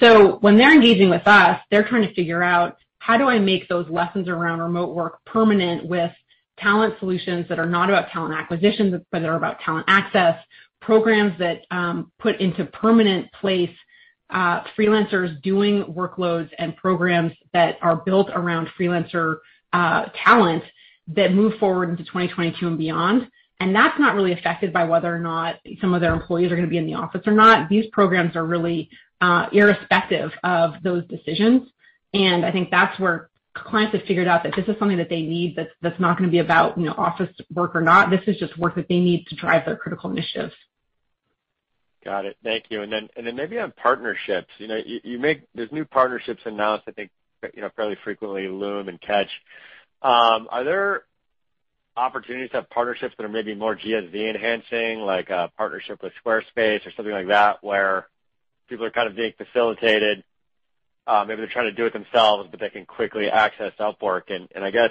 So 0.00 0.38
when 0.38 0.56
they're 0.56 0.72
engaging 0.72 1.10
with 1.10 1.26
us, 1.26 1.60
they're 1.70 1.86
trying 1.86 2.08
to 2.08 2.14
figure 2.14 2.42
out, 2.42 2.78
how 2.98 3.18
do 3.18 3.28
I 3.28 3.38
make 3.38 3.68
those 3.68 3.88
lessons 3.90 4.28
around 4.28 4.60
remote 4.60 4.94
work 4.94 5.18
permanent 5.26 5.86
with 5.86 6.10
talent 6.58 6.94
solutions 7.00 7.46
that 7.48 7.58
are 7.58 7.66
not 7.66 7.88
about 7.88 8.10
talent 8.10 8.34
acquisition, 8.34 9.04
but 9.10 9.24
are 9.24 9.36
about 9.36 9.60
talent 9.60 9.84
access, 9.88 10.38
programs 10.80 11.38
that 11.38 11.62
um, 11.70 12.10
put 12.18 12.40
into 12.40 12.64
permanent 12.66 13.30
place 13.32 13.70
uh, 14.30 14.64
freelancers 14.76 15.40
doing 15.42 15.84
workloads 15.84 16.48
and 16.58 16.74
programs 16.76 17.32
that 17.52 17.76
are 17.82 17.96
built 17.96 18.30
around 18.34 18.68
freelancer 18.78 19.36
uh, 19.72 20.06
talent 20.24 20.64
that 21.08 21.34
move 21.34 21.58
forward 21.58 21.90
into 21.90 22.02
2022 22.04 22.66
and 22.66 22.78
beyond. 22.78 23.28
And 23.60 23.74
that's 23.74 23.98
not 23.98 24.16
really 24.16 24.32
affected 24.32 24.72
by 24.72 24.84
whether 24.84 25.14
or 25.14 25.20
not 25.20 25.56
some 25.80 25.94
of 25.94 26.00
their 26.00 26.12
employees 26.12 26.50
are 26.50 26.56
going 26.56 26.66
to 26.66 26.70
be 26.70 26.78
in 26.78 26.86
the 26.86 26.94
office 26.94 27.22
or 27.26 27.32
not. 27.32 27.68
These 27.68 27.86
programs 27.92 28.34
are 28.34 28.44
really 28.44 28.90
uh, 29.20 29.46
irrespective 29.52 30.32
of 30.42 30.74
those 30.82 31.06
decisions. 31.06 31.68
And 32.12 32.44
I 32.44 32.50
think 32.50 32.70
that's 32.70 32.98
where 32.98 33.30
clients 33.54 33.94
have 33.94 34.04
figured 34.06 34.26
out 34.26 34.42
that 34.42 34.54
this 34.56 34.66
is 34.66 34.76
something 34.78 34.98
that 34.98 35.08
they 35.08 35.22
need, 35.22 35.56
that's 35.56 35.70
that's 35.80 36.00
not 36.00 36.18
going 36.18 36.28
to 36.28 36.32
be 36.32 36.38
about 36.38 36.78
you 36.78 36.84
know 36.84 36.94
office 36.96 37.30
work 37.54 37.74
or 37.74 37.80
not. 37.80 38.10
This 38.10 38.22
is 38.26 38.36
just 38.38 38.58
work 38.58 38.74
that 38.76 38.88
they 38.88 38.98
need 38.98 39.26
to 39.28 39.36
drive 39.36 39.64
their 39.64 39.76
critical 39.76 40.10
initiatives. 40.10 40.54
Got 42.04 42.24
it. 42.24 42.36
Thank 42.42 42.64
you. 42.70 42.82
And 42.82 42.92
then 42.92 43.08
and 43.16 43.26
then 43.26 43.36
maybe 43.36 43.58
on 43.58 43.72
partnerships. 43.72 44.48
You 44.58 44.68
know, 44.68 44.80
you 44.84 45.18
make 45.18 45.42
There's 45.54 45.72
new 45.72 45.84
partnerships 45.84 46.42
announced, 46.44 46.84
I 46.88 46.92
think, 46.92 47.10
you 47.54 47.62
know 47.62 47.70
fairly 47.76 47.96
frequently, 48.02 48.48
Loom 48.48 48.88
and 48.88 49.00
Catch. 49.00 49.30
Um, 50.02 50.48
are 50.50 50.64
there 50.64 51.02
opportunities 51.96 52.50
to 52.50 52.56
have 52.56 52.70
partnerships 52.70 53.14
that 53.16 53.24
are 53.24 53.28
maybe 53.28 53.54
more 53.54 53.76
GSV 53.76 54.14
enhancing, 54.14 55.00
like 55.00 55.30
a 55.30 55.50
partnership 55.56 56.02
with 56.02 56.12
Squarespace 56.24 56.86
or 56.86 56.92
something 56.96 57.12
like 57.12 57.28
that, 57.28 57.62
where 57.62 58.08
people 58.68 58.86
are 58.86 58.90
kind 58.90 59.08
of 59.08 59.16
being 59.16 59.32
facilitated, 59.36 60.24
uh, 61.06 61.24
maybe 61.26 61.40
they're 61.40 61.50
trying 61.50 61.66
to 61.66 61.72
do 61.72 61.86
it 61.86 61.92
themselves, 61.92 62.48
but 62.50 62.60
they 62.60 62.70
can 62.70 62.86
quickly 62.86 63.28
access 63.28 63.72
Upwork? 63.78 64.22
And 64.28 64.48
and 64.54 64.64
I 64.64 64.70
guess, 64.70 64.90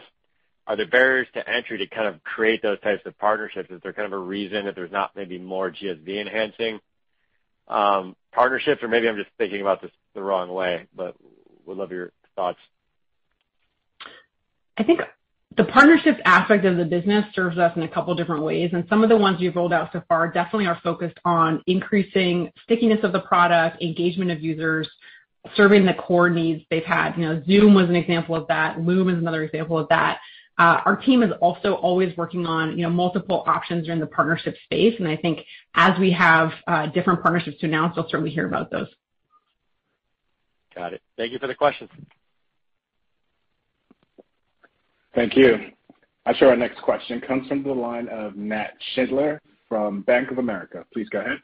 are 0.67 0.75
there 0.75 0.87
barriers 0.87 1.27
to 1.33 1.49
entry 1.49 1.79
to 1.79 1.87
kind 1.87 2.07
of 2.07 2.23
create 2.23 2.61
those 2.61 2.79
types 2.81 3.05
of 3.05 3.17
partnerships? 3.17 3.71
Is 3.71 3.81
there 3.81 3.93
kind 3.93 4.05
of 4.05 4.13
a 4.13 4.23
reason 4.23 4.65
that 4.65 4.75
there's 4.75 4.91
not 4.91 5.15
maybe 5.15 5.39
more 5.39 5.71
GSV 5.71 6.07
enhancing 6.07 6.79
um, 7.67 8.15
partnerships? 8.31 8.83
Or 8.83 8.87
maybe 8.87 9.07
I'm 9.07 9.17
just 9.17 9.29
thinking 9.37 9.61
about 9.61 9.81
this 9.81 9.91
the 10.13 10.21
wrong 10.21 10.49
way, 10.51 10.87
but 10.95 11.15
would 11.65 11.77
love 11.77 11.91
your 11.91 12.11
thoughts. 12.35 12.59
I 14.77 14.83
think 14.83 14.99
the 15.57 15.65
partnerships 15.65 16.19
aspect 16.23 16.63
of 16.65 16.77
the 16.77 16.85
business 16.85 17.25
serves 17.35 17.57
us 17.57 17.75
in 17.75 17.83
a 17.83 17.87
couple 17.87 18.15
different 18.15 18.43
ways, 18.43 18.69
and 18.73 18.85
some 18.87 19.03
of 19.03 19.09
the 19.09 19.17
ones 19.17 19.39
we've 19.39 19.55
rolled 19.55 19.73
out 19.73 19.89
so 19.91 20.01
far 20.07 20.31
definitely 20.31 20.65
are 20.65 20.79
focused 20.81 21.17
on 21.25 21.61
increasing 21.67 22.51
stickiness 22.63 22.99
of 23.03 23.11
the 23.11 23.19
product, 23.19 23.81
engagement 23.81 24.31
of 24.31 24.41
users, 24.41 24.89
serving 25.55 25.85
the 25.85 25.93
core 25.93 26.29
needs 26.29 26.63
they've 26.69 26.85
had. 26.85 27.15
You 27.17 27.25
know, 27.25 27.43
Zoom 27.45 27.73
was 27.73 27.89
an 27.89 27.95
example 27.95 28.35
of 28.35 28.47
that. 28.47 28.79
Loom 28.79 29.09
is 29.09 29.17
another 29.17 29.43
example 29.43 29.77
of 29.77 29.89
that. 29.89 30.19
Uh, 30.57 30.81
our 30.85 30.95
team 30.95 31.23
is 31.23 31.31
also 31.41 31.73
always 31.73 32.15
working 32.15 32.45
on 32.45 32.77
you 32.77 32.83
know, 32.83 32.89
multiple 32.89 33.43
options 33.47 33.85
during 33.85 33.99
the 33.99 34.07
partnership 34.07 34.55
space, 34.63 34.95
and 34.99 35.07
I 35.07 35.17
think 35.17 35.39
as 35.75 35.99
we 35.99 36.11
have 36.11 36.51
uh, 36.67 36.87
different 36.87 37.21
partnerships 37.21 37.59
to 37.59 37.65
announce, 37.65 37.97
you'll 37.97 38.07
certainly 38.09 38.31
hear 38.31 38.45
about 38.45 38.71
those. 38.71 38.87
Got 40.73 40.93
it. 40.93 41.01
Thank 41.17 41.33
you 41.33 41.39
for 41.39 41.47
the 41.47 41.55
questions. 41.55 41.89
Thank 45.13 45.35
you. 45.35 45.57
I 46.25 46.33
show 46.35 46.47
our 46.47 46.55
next 46.55 46.81
question 46.81 47.19
comes 47.21 47.47
from 47.47 47.63
the 47.63 47.71
line 47.71 48.07
of 48.09 48.35
Nat 48.35 48.71
Schindler 48.93 49.41
from 49.67 50.01
Bank 50.01 50.31
of 50.31 50.37
America. 50.37 50.85
Please 50.93 51.09
go 51.09 51.19
ahead. 51.19 51.39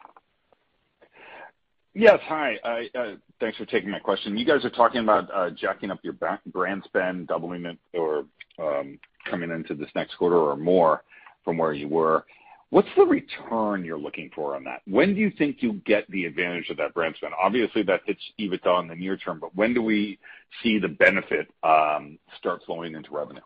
Yes. 1.93 2.19
Hi. 2.27 2.58
Uh, 2.63 3.15
thanks 3.39 3.58
for 3.58 3.65
taking 3.65 3.89
my 3.89 3.99
question. 3.99 4.38
You 4.38 4.45
guys 4.45 4.63
are 4.63 4.69
talking 4.69 5.01
about 5.01 5.30
uh, 5.34 5.49
jacking 5.49 5.89
up 5.89 5.99
your 6.03 6.13
brand 6.13 6.84
spend, 6.86 7.27
doubling 7.27 7.65
it 7.65 7.77
or 7.93 8.25
um, 8.60 8.99
coming 9.30 9.49
into 9.49 9.73
this 9.73 9.89
next 9.95 10.15
quarter 10.15 10.38
or 10.38 10.56
more 10.56 11.03
from 11.43 11.58
where 11.58 11.73
you 11.73 11.88
were. 11.88 12.25
What's 12.69 12.89
the 12.97 13.06
return 13.06 13.86
you're 13.86 13.97
looking 13.97 14.30
for 14.36 14.56
on 14.56 14.63
that? 14.65 14.82
When 14.86 15.15
do 15.15 15.21
you 15.21 15.32
think 15.38 15.58
you'll 15.62 15.82
get 15.86 16.10
the 16.12 16.25
advantage 16.25 16.69
of 16.69 16.77
that 16.77 16.93
brand 16.93 17.15
spend? 17.15 17.34
Obviously, 17.41 17.82
that 17.84 18.01
hits 18.06 18.21
EBITDA 18.39 18.82
in 18.82 18.88
the 18.89 18.95
near 18.95 19.15
term, 19.15 19.39
but 19.39 19.56
when 19.56 19.73
do 19.73 19.82
we 19.82 20.19
see 20.62 20.77
the 20.77 20.89
benefit 20.89 21.47
um, 21.63 22.19
start 22.38 22.62
flowing 22.65 22.93
into 22.93 23.10
revenue? 23.12 23.41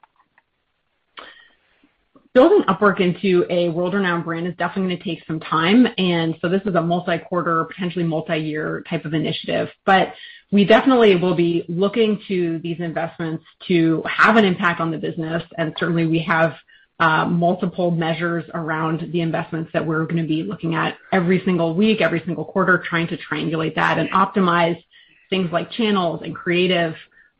Building 2.33 2.63
Upwork 2.69 3.01
into 3.01 3.45
a 3.49 3.67
world-renowned 3.69 4.23
brand 4.23 4.47
is 4.47 4.55
definitely 4.55 4.95
going 4.95 4.97
to 4.99 5.03
take 5.03 5.27
some 5.27 5.41
time. 5.41 5.85
And 5.97 6.35
so 6.41 6.47
this 6.47 6.61
is 6.65 6.75
a 6.75 6.81
multi-quarter, 6.81 7.65
potentially 7.65 8.05
multi-year 8.05 8.83
type 8.89 9.03
of 9.03 9.13
initiative. 9.13 9.67
But 9.85 10.13
we 10.49 10.63
definitely 10.63 11.17
will 11.17 11.35
be 11.35 11.65
looking 11.67 12.21
to 12.29 12.59
these 12.59 12.79
investments 12.79 13.43
to 13.67 14.01
have 14.03 14.37
an 14.37 14.45
impact 14.45 14.79
on 14.79 14.91
the 14.91 14.97
business. 14.97 15.43
And 15.57 15.73
certainly, 15.77 16.05
we 16.05 16.19
have 16.19 16.53
uh, 17.01 17.25
multiple 17.25 17.91
measures 17.91 18.45
around 18.53 19.11
the 19.11 19.19
investments 19.19 19.71
that 19.73 19.85
we're 19.85 20.05
going 20.05 20.21
to 20.21 20.27
be 20.27 20.43
looking 20.43 20.75
at 20.75 20.97
every 21.11 21.43
single 21.43 21.75
week, 21.75 21.99
every 21.99 22.21
single 22.25 22.45
quarter, 22.45 22.81
trying 22.87 23.07
to 23.07 23.17
triangulate 23.17 23.75
that 23.75 23.97
and 23.97 24.09
optimize 24.11 24.81
things 25.29 25.51
like 25.51 25.69
channels 25.71 26.21
and 26.23 26.33
creative. 26.33 26.93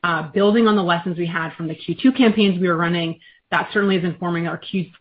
Uh, 0.03 0.31
building 0.31 0.67
on 0.67 0.75
the 0.75 0.81
lessons 0.81 1.17
we 1.17 1.27
had 1.27 1.53
from 1.53 1.67
the 1.67 1.75
Q2 1.75 2.17
campaigns 2.17 2.59
we 2.59 2.67
were 2.67 2.75
running, 2.75 3.19
that 3.51 3.69
certainly 3.73 3.97
is 3.97 4.03
informing 4.03 4.47
our 4.47 4.59
Q3, 4.59 4.91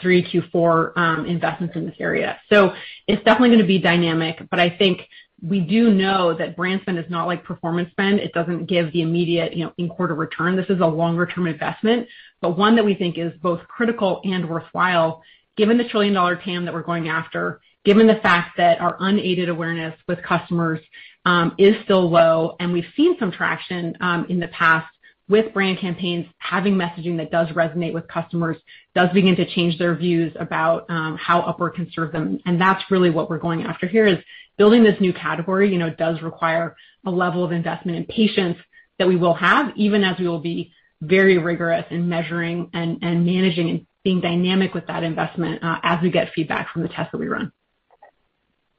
Q4 0.00 0.96
um, 0.96 1.26
investments 1.26 1.76
in 1.76 1.84
this 1.84 1.96
area. 1.98 2.38
So 2.50 2.72
it's 3.06 3.22
definitely 3.24 3.50
going 3.50 3.60
to 3.60 3.66
be 3.66 3.78
dynamic, 3.78 4.40
but 4.50 4.60
I 4.60 4.70
think 4.70 5.02
we 5.46 5.60
do 5.60 5.90
know 5.90 6.34
that 6.34 6.56
brand 6.56 6.80
spend 6.82 6.98
is 6.98 7.04
not 7.08 7.26
like 7.26 7.44
performance 7.44 7.90
spend. 7.90 8.18
It 8.18 8.32
doesn't 8.32 8.66
give 8.66 8.92
the 8.92 9.02
immediate 9.02 9.54
you 9.56 9.64
know, 9.64 9.72
in-quarter 9.78 10.14
return. 10.14 10.56
This 10.56 10.66
is 10.68 10.80
a 10.80 10.86
longer-term 10.86 11.46
investment, 11.46 12.08
but 12.40 12.56
one 12.56 12.74
that 12.76 12.84
we 12.84 12.94
think 12.94 13.18
is 13.18 13.32
both 13.42 13.60
critical 13.68 14.20
and 14.24 14.48
worthwhile 14.48 15.22
given 15.56 15.76
the 15.76 15.84
trillion-dollar 15.84 16.36
TAM 16.36 16.64
that 16.64 16.72
we're 16.72 16.82
going 16.82 17.08
after, 17.08 17.60
given 17.84 18.06
the 18.06 18.20
fact 18.22 18.56
that 18.56 18.80
our 18.80 18.96
unaided 19.00 19.48
awareness 19.48 19.98
with 20.06 20.22
customers 20.22 20.78
um, 21.24 21.52
is 21.58 21.74
still 21.82 22.08
low, 22.08 22.54
and 22.60 22.72
we've 22.72 22.86
seen 22.96 23.18
some 23.18 23.32
traction 23.32 23.96
um, 24.00 24.24
in 24.28 24.38
the 24.38 24.46
past 24.48 24.86
with 25.28 25.52
brand 25.52 25.78
campaigns, 25.78 26.26
having 26.38 26.74
messaging 26.74 27.18
that 27.18 27.30
does 27.30 27.48
resonate 27.48 27.92
with 27.92 28.08
customers, 28.08 28.56
does 28.94 29.10
begin 29.12 29.36
to 29.36 29.44
change 29.54 29.78
their 29.78 29.94
views 29.94 30.32
about 30.40 30.88
um, 30.88 31.16
how 31.16 31.42
Upwork 31.42 31.74
can 31.74 31.90
serve 31.92 32.12
them. 32.12 32.40
And 32.46 32.60
that's 32.60 32.82
really 32.90 33.10
what 33.10 33.28
we're 33.28 33.38
going 33.38 33.64
after 33.64 33.86
here, 33.86 34.06
is 34.06 34.18
building 34.56 34.82
this 34.82 35.00
new 35.00 35.12
category 35.12 35.70
you 35.70 35.78
know, 35.78 35.90
does 35.90 36.22
require 36.22 36.74
a 37.04 37.10
level 37.10 37.44
of 37.44 37.52
investment 37.52 37.98
and 37.98 38.08
patience 38.08 38.56
that 38.98 39.06
we 39.06 39.16
will 39.16 39.34
have, 39.34 39.72
even 39.76 40.02
as 40.02 40.18
we 40.18 40.26
will 40.26 40.40
be 40.40 40.72
very 41.00 41.38
rigorous 41.38 41.84
in 41.90 42.08
measuring 42.08 42.70
and 42.72 43.00
managing 43.00 43.70
and 43.70 43.86
being 44.02 44.20
dynamic 44.20 44.74
with 44.74 44.86
that 44.86 45.02
investment 45.04 45.62
uh, 45.62 45.78
as 45.82 46.02
we 46.02 46.10
get 46.10 46.32
feedback 46.34 46.72
from 46.72 46.82
the 46.82 46.88
tests 46.88 47.12
that 47.12 47.18
we 47.18 47.28
run. 47.28 47.52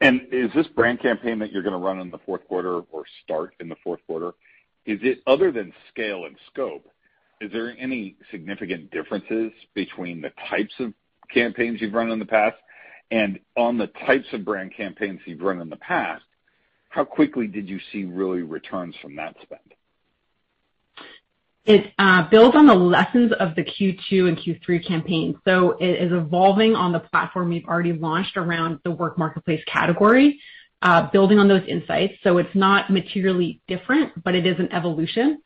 And 0.01 0.21
is 0.31 0.49
this 0.55 0.67
brand 0.67 1.01
campaign 1.01 1.39
that 1.39 1.51
you're 1.51 1.61
going 1.61 1.73
to 1.73 1.79
run 1.79 1.99
in 1.99 2.09
the 2.09 2.19
fourth 2.19 2.47
quarter 2.47 2.79
or 2.91 3.03
start 3.23 3.53
in 3.59 3.69
the 3.69 3.75
fourth 3.83 3.99
quarter, 4.07 4.33
other 5.27 5.51
than 5.51 5.73
scale 5.89 6.25
and 6.25 6.35
scope, 6.51 6.87
is 7.41 7.51
there 7.51 7.75
any 7.79 8.15
significant 8.31 8.91
differences 8.91 9.51
between 9.73 10.21
the 10.21 10.31
types 10.49 10.73
of 10.79 10.93
campaigns 11.33 11.81
you've 11.81 11.93
run 11.93 12.11
in 12.11 12.19
the 12.19 12.25
past? 12.25 12.57
And 13.11 13.39
on 13.55 13.77
the 13.77 13.87
types 14.05 14.27
of 14.33 14.45
brand 14.45 14.73
campaigns 14.75 15.19
you've 15.25 15.41
run 15.41 15.61
in 15.61 15.69
the 15.69 15.77
past, 15.77 16.23
how 16.89 17.03
quickly 17.03 17.47
did 17.47 17.69
you 17.69 17.79
see 17.91 18.03
really 18.03 18.41
returns 18.41 18.95
from 19.01 19.15
that 19.15 19.35
spend? 19.41 19.61
It 21.65 21.93
uh, 21.99 22.27
builds 22.29 22.55
on 22.55 22.65
the 22.65 22.73
lessons 22.73 23.31
of 23.39 23.53
the 23.55 23.63
Q2 23.63 24.27
and 24.27 24.37
Q3 24.37 24.87
campaigns. 24.87 25.35
So 25.45 25.77
it 25.79 26.01
is 26.01 26.11
evolving 26.11 26.75
on 26.75 26.91
the 26.91 26.99
platform 26.99 27.49
we've 27.49 27.65
already 27.65 27.93
launched 27.93 28.37
around 28.37 28.79
the 28.83 28.91
Work 28.91 29.19
Marketplace 29.19 29.63
category, 29.67 30.39
Uh, 30.81 31.11
building 31.11 31.39
on 31.39 31.49
those 31.49 31.67
insights. 31.67 32.13
So 32.23 32.37
it's 32.37 32.55
not 32.55 32.89
materially 32.89 33.59
different, 33.67 34.23
but 34.23 34.33
it 34.33 34.45
is 34.45 34.57
an 34.59 34.71
evolution. 34.71 35.41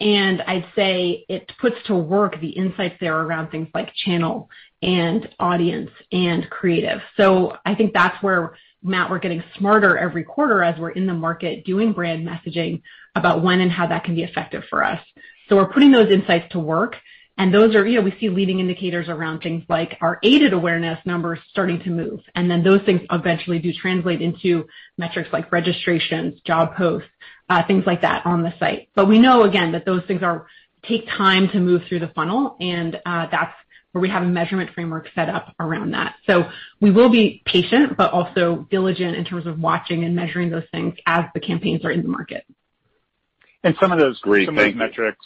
And 0.00 0.40
I'd 0.42 0.66
say 0.74 1.26
it 1.28 1.52
puts 1.60 1.76
to 1.88 1.94
work 1.94 2.40
the 2.40 2.48
insights 2.48 2.96
there 2.98 3.20
around 3.20 3.50
things 3.50 3.68
like 3.74 3.92
channel 3.94 4.48
and 4.80 5.28
audience 5.38 5.90
and 6.10 6.48
creative. 6.48 7.02
So 7.18 7.58
I 7.66 7.74
think 7.74 7.92
that's 7.92 8.22
where, 8.22 8.56
Matt, 8.82 9.10
we're 9.10 9.18
getting 9.18 9.42
smarter 9.58 9.98
every 9.98 10.24
quarter 10.24 10.62
as 10.62 10.78
we're 10.78 10.92
in 10.92 11.06
the 11.06 11.12
market 11.12 11.66
doing 11.66 11.92
brand 11.92 12.26
messaging 12.26 12.80
about 13.14 13.42
when 13.42 13.60
and 13.60 13.70
how 13.70 13.88
that 13.88 14.04
can 14.04 14.14
be 14.14 14.22
effective 14.22 14.62
for 14.70 14.82
us. 14.82 15.02
So 15.48 15.56
we're 15.56 15.72
putting 15.72 15.90
those 15.90 16.10
insights 16.10 16.50
to 16.52 16.60
work, 16.60 16.96
and 17.38 17.54
those 17.54 17.76
are, 17.76 17.86
you 17.86 17.98
know, 17.98 18.04
we 18.04 18.14
see 18.18 18.28
leading 18.28 18.58
indicators 18.58 19.08
around 19.08 19.40
things 19.40 19.62
like 19.68 19.96
our 20.00 20.18
aided 20.24 20.52
awareness 20.52 20.98
numbers 21.06 21.38
starting 21.50 21.80
to 21.84 21.90
move. 21.90 22.20
And 22.34 22.50
then 22.50 22.64
those 22.64 22.82
things 22.82 23.00
eventually 23.12 23.60
do 23.60 23.72
translate 23.72 24.20
into 24.20 24.66
metrics 24.98 25.32
like 25.32 25.52
registrations, 25.52 26.40
job 26.40 26.74
posts, 26.74 27.08
uh, 27.48 27.62
things 27.64 27.84
like 27.86 28.02
that 28.02 28.26
on 28.26 28.42
the 28.42 28.52
site. 28.58 28.88
But 28.96 29.06
we 29.06 29.20
know, 29.20 29.44
again, 29.44 29.72
that 29.72 29.86
those 29.86 30.02
things 30.06 30.22
are 30.24 30.48
take 30.82 31.06
time 31.06 31.48
to 31.50 31.60
move 31.60 31.82
through 31.88 32.00
the 32.00 32.08
funnel, 32.08 32.56
and 32.60 33.00
uh, 33.06 33.26
that's 33.30 33.54
where 33.92 34.02
we 34.02 34.08
have 34.08 34.22
a 34.22 34.26
measurement 34.26 34.70
framework 34.74 35.08
set 35.14 35.28
up 35.28 35.54
around 35.60 35.92
that. 35.92 36.16
So 36.26 36.50
we 36.80 36.90
will 36.90 37.08
be 37.08 37.42
patient, 37.44 37.96
but 37.96 38.12
also 38.12 38.66
diligent 38.70 39.16
in 39.16 39.24
terms 39.24 39.46
of 39.46 39.60
watching 39.60 40.04
and 40.04 40.14
measuring 40.14 40.50
those 40.50 40.66
things 40.72 40.94
as 41.06 41.24
the 41.34 41.40
campaigns 41.40 41.84
are 41.84 41.90
in 41.90 42.02
the 42.02 42.08
market. 42.08 42.44
And 43.62 43.76
some 43.80 43.92
of 43.92 43.98
those- 43.98 44.18
Great. 44.20 44.48
Thank 44.48 44.74
you. 44.74 44.78
metrics, 44.78 45.24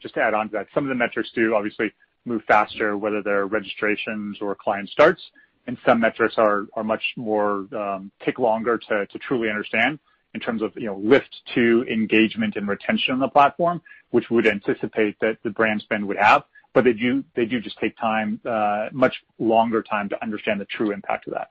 just 0.00 0.14
to 0.14 0.20
add 0.20 0.34
on 0.34 0.48
to 0.48 0.52
that, 0.52 0.66
some 0.74 0.84
of 0.84 0.88
the 0.88 0.94
metrics 0.94 1.30
do 1.34 1.54
obviously 1.54 1.92
move 2.24 2.42
faster, 2.46 2.96
whether 2.96 3.22
they're 3.22 3.46
registrations 3.46 4.38
or 4.40 4.54
client 4.54 4.88
starts, 4.88 5.22
and 5.66 5.76
some 5.86 6.00
metrics 6.00 6.34
are 6.38 6.66
are 6.74 6.84
much 6.84 7.02
more 7.16 7.66
um 7.76 8.10
take 8.24 8.38
longer 8.38 8.78
to 8.78 9.06
truly 9.26 9.48
understand 9.48 9.98
in 10.34 10.40
terms 10.40 10.62
of 10.62 10.72
lift 10.76 11.34
to 11.54 11.84
engagement 11.90 12.56
and 12.56 12.66
retention 12.66 13.12
on 13.12 13.20
the 13.20 13.28
platform, 13.28 13.82
which 14.10 14.30
we 14.30 14.36
would 14.36 14.46
anticipate 14.46 15.18
that 15.20 15.36
the 15.44 15.50
brand 15.50 15.80
spend 15.82 16.06
would 16.06 16.16
have. 16.16 16.44
But 16.74 16.84
they 16.84 16.94
do 16.94 17.22
just 17.36 17.78
take 17.78 17.96
time, 17.98 18.40
uh 18.48 18.88
much 18.92 19.14
longer 19.38 19.82
time 19.82 20.08
to 20.08 20.22
understand 20.22 20.60
the 20.60 20.64
true 20.66 20.92
impact 20.92 21.26
of 21.26 21.34
that. 21.34 21.50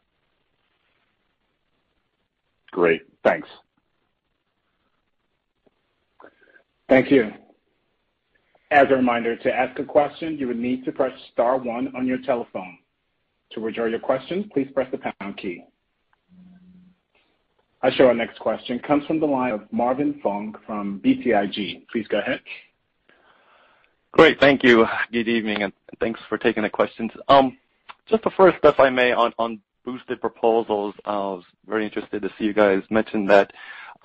Great. 2.71 3.01
Thanks. 3.23 3.47
Thank 6.87 7.11
you. 7.11 7.31
As 8.71 8.87
a 8.89 8.95
reminder, 8.95 9.35
to 9.35 9.53
ask 9.53 9.77
a 9.79 9.83
question, 9.83 10.37
you 10.37 10.47
would 10.47 10.57
need 10.57 10.85
to 10.85 10.93
press 10.93 11.11
star 11.33 11.57
one 11.57 11.93
on 11.93 12.07
your 12.07 12.19
telephone. 12.19 12.77
To 13.51 13.59
withdraw 13.59 13.85
your 13.85 13.99
question, 13.99 14.49
please 14.53 14.69
press 14.73 14.89
the 14.91 14.97
pound 15.19 15.35
key. 15.35 15.65
I 17.83 17.91
show 17.91 18.07
our 18.07 18.13
next 18.13 18.39
question 18.39 18.79
comes 18.79 19.05
from 19.05 19.19
the 19.19 19.25
line 19.25 19.51
of 19.51 19.61
Marvin 19.73 20.21
Fong 20.23 20.55
from 20.65 21.01
BTIG. 21.03 21.85
Please 21.91 22.07
go 22.07 22.19
ahead. 22.19 22.39
Great. 24.13 24.39
Thank 24.39 24.63
you. 24.63 24.85
Good 25.11 25.27
evening, 25.27 25.63
and 25.63 25.73
thanks 25.99 26.21
for 26.29 26.37
taking 26.37 26.63
the 26.63 26.69
questions. 26.69 27.11
Um, 27.27 27.57
just 28.07 28.23
the 28.23 28.31
first, 28.31 28.57
if 28.63 28.79
I 28.79 28.89
may, 28.89 29.11
on 29.11 29.59
Boosted 29.83 30.21
Proposals, 30.21 30.95
I 31.03 31.15
was 31.15 31.43
very 31.67 31.83
interested 31.85 32.21
to 32.21 32.29
see 32.37 32.45
you 32.45 32.53
guys 32.53 32.83
mention 32.89 33.25
that. 33.25 33.51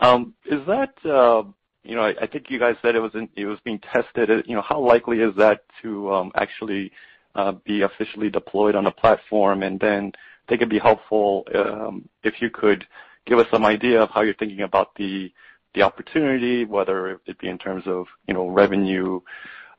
Um, 0.01 0.35
is 0.45 0.67
that. 0.67 0.95
Uh, 1.05 1.45
I 1.89 2.27
think 2.27 2.47
you 2.51 2.59
guys 2.59 2.77
said 2.83 2.95
it 2.95 3.01
was 3.01 3.15
in 3.15 3.29
it 3.37 3.47
was 3.47 3.59
being 3.65 3.81
tested. 3.81 4.45
You 4.47 4.57
know, 4.57 4.63
how 4.63 4.81
likely 4.81 5.21
is 5.21 5.35
that 5.37 5.65
to 5.83 6.13
um, 6.13 6.33
actually 6.35 6.93
uh, 7.35 7.53
be 7.65 7.83
officially 7.83 8.31
deployed 8.31 8.75
on 8.75 8.85
the 8.85 8.91
platform? 8.91 9.63
And 9.63 9.79
then 9.79 10.13
I 10.15 10.49
think 10.49 10.61
it'd 10.61 10.71
be 10.71 10.79
helpful 10.79 11.45
um, 11.55 12.09
if 12.23 12.35
you 12.41 12.51
could 12.51 12.87
give 13.27 13.39
us 13.39 13.47
some 13.51 13.65
idea 13.65 14.03
of 14.03 14.11
how 14.11 14.23
you're 14.23 14.35
thinking 14.35 14.63
about 14.63 14.95
the 14.97 15.33
the 15.75 15.83
opportunity, 15.83 16.65
whether 16.65 17.21
it 17.27 17.39
be 17.39 17.49
in 17.49 17.59
terms 17.59 17.85
of 17.87 18.07
you 18.27 18.35
know, 18.35 18.49
revenue 18.49 19.21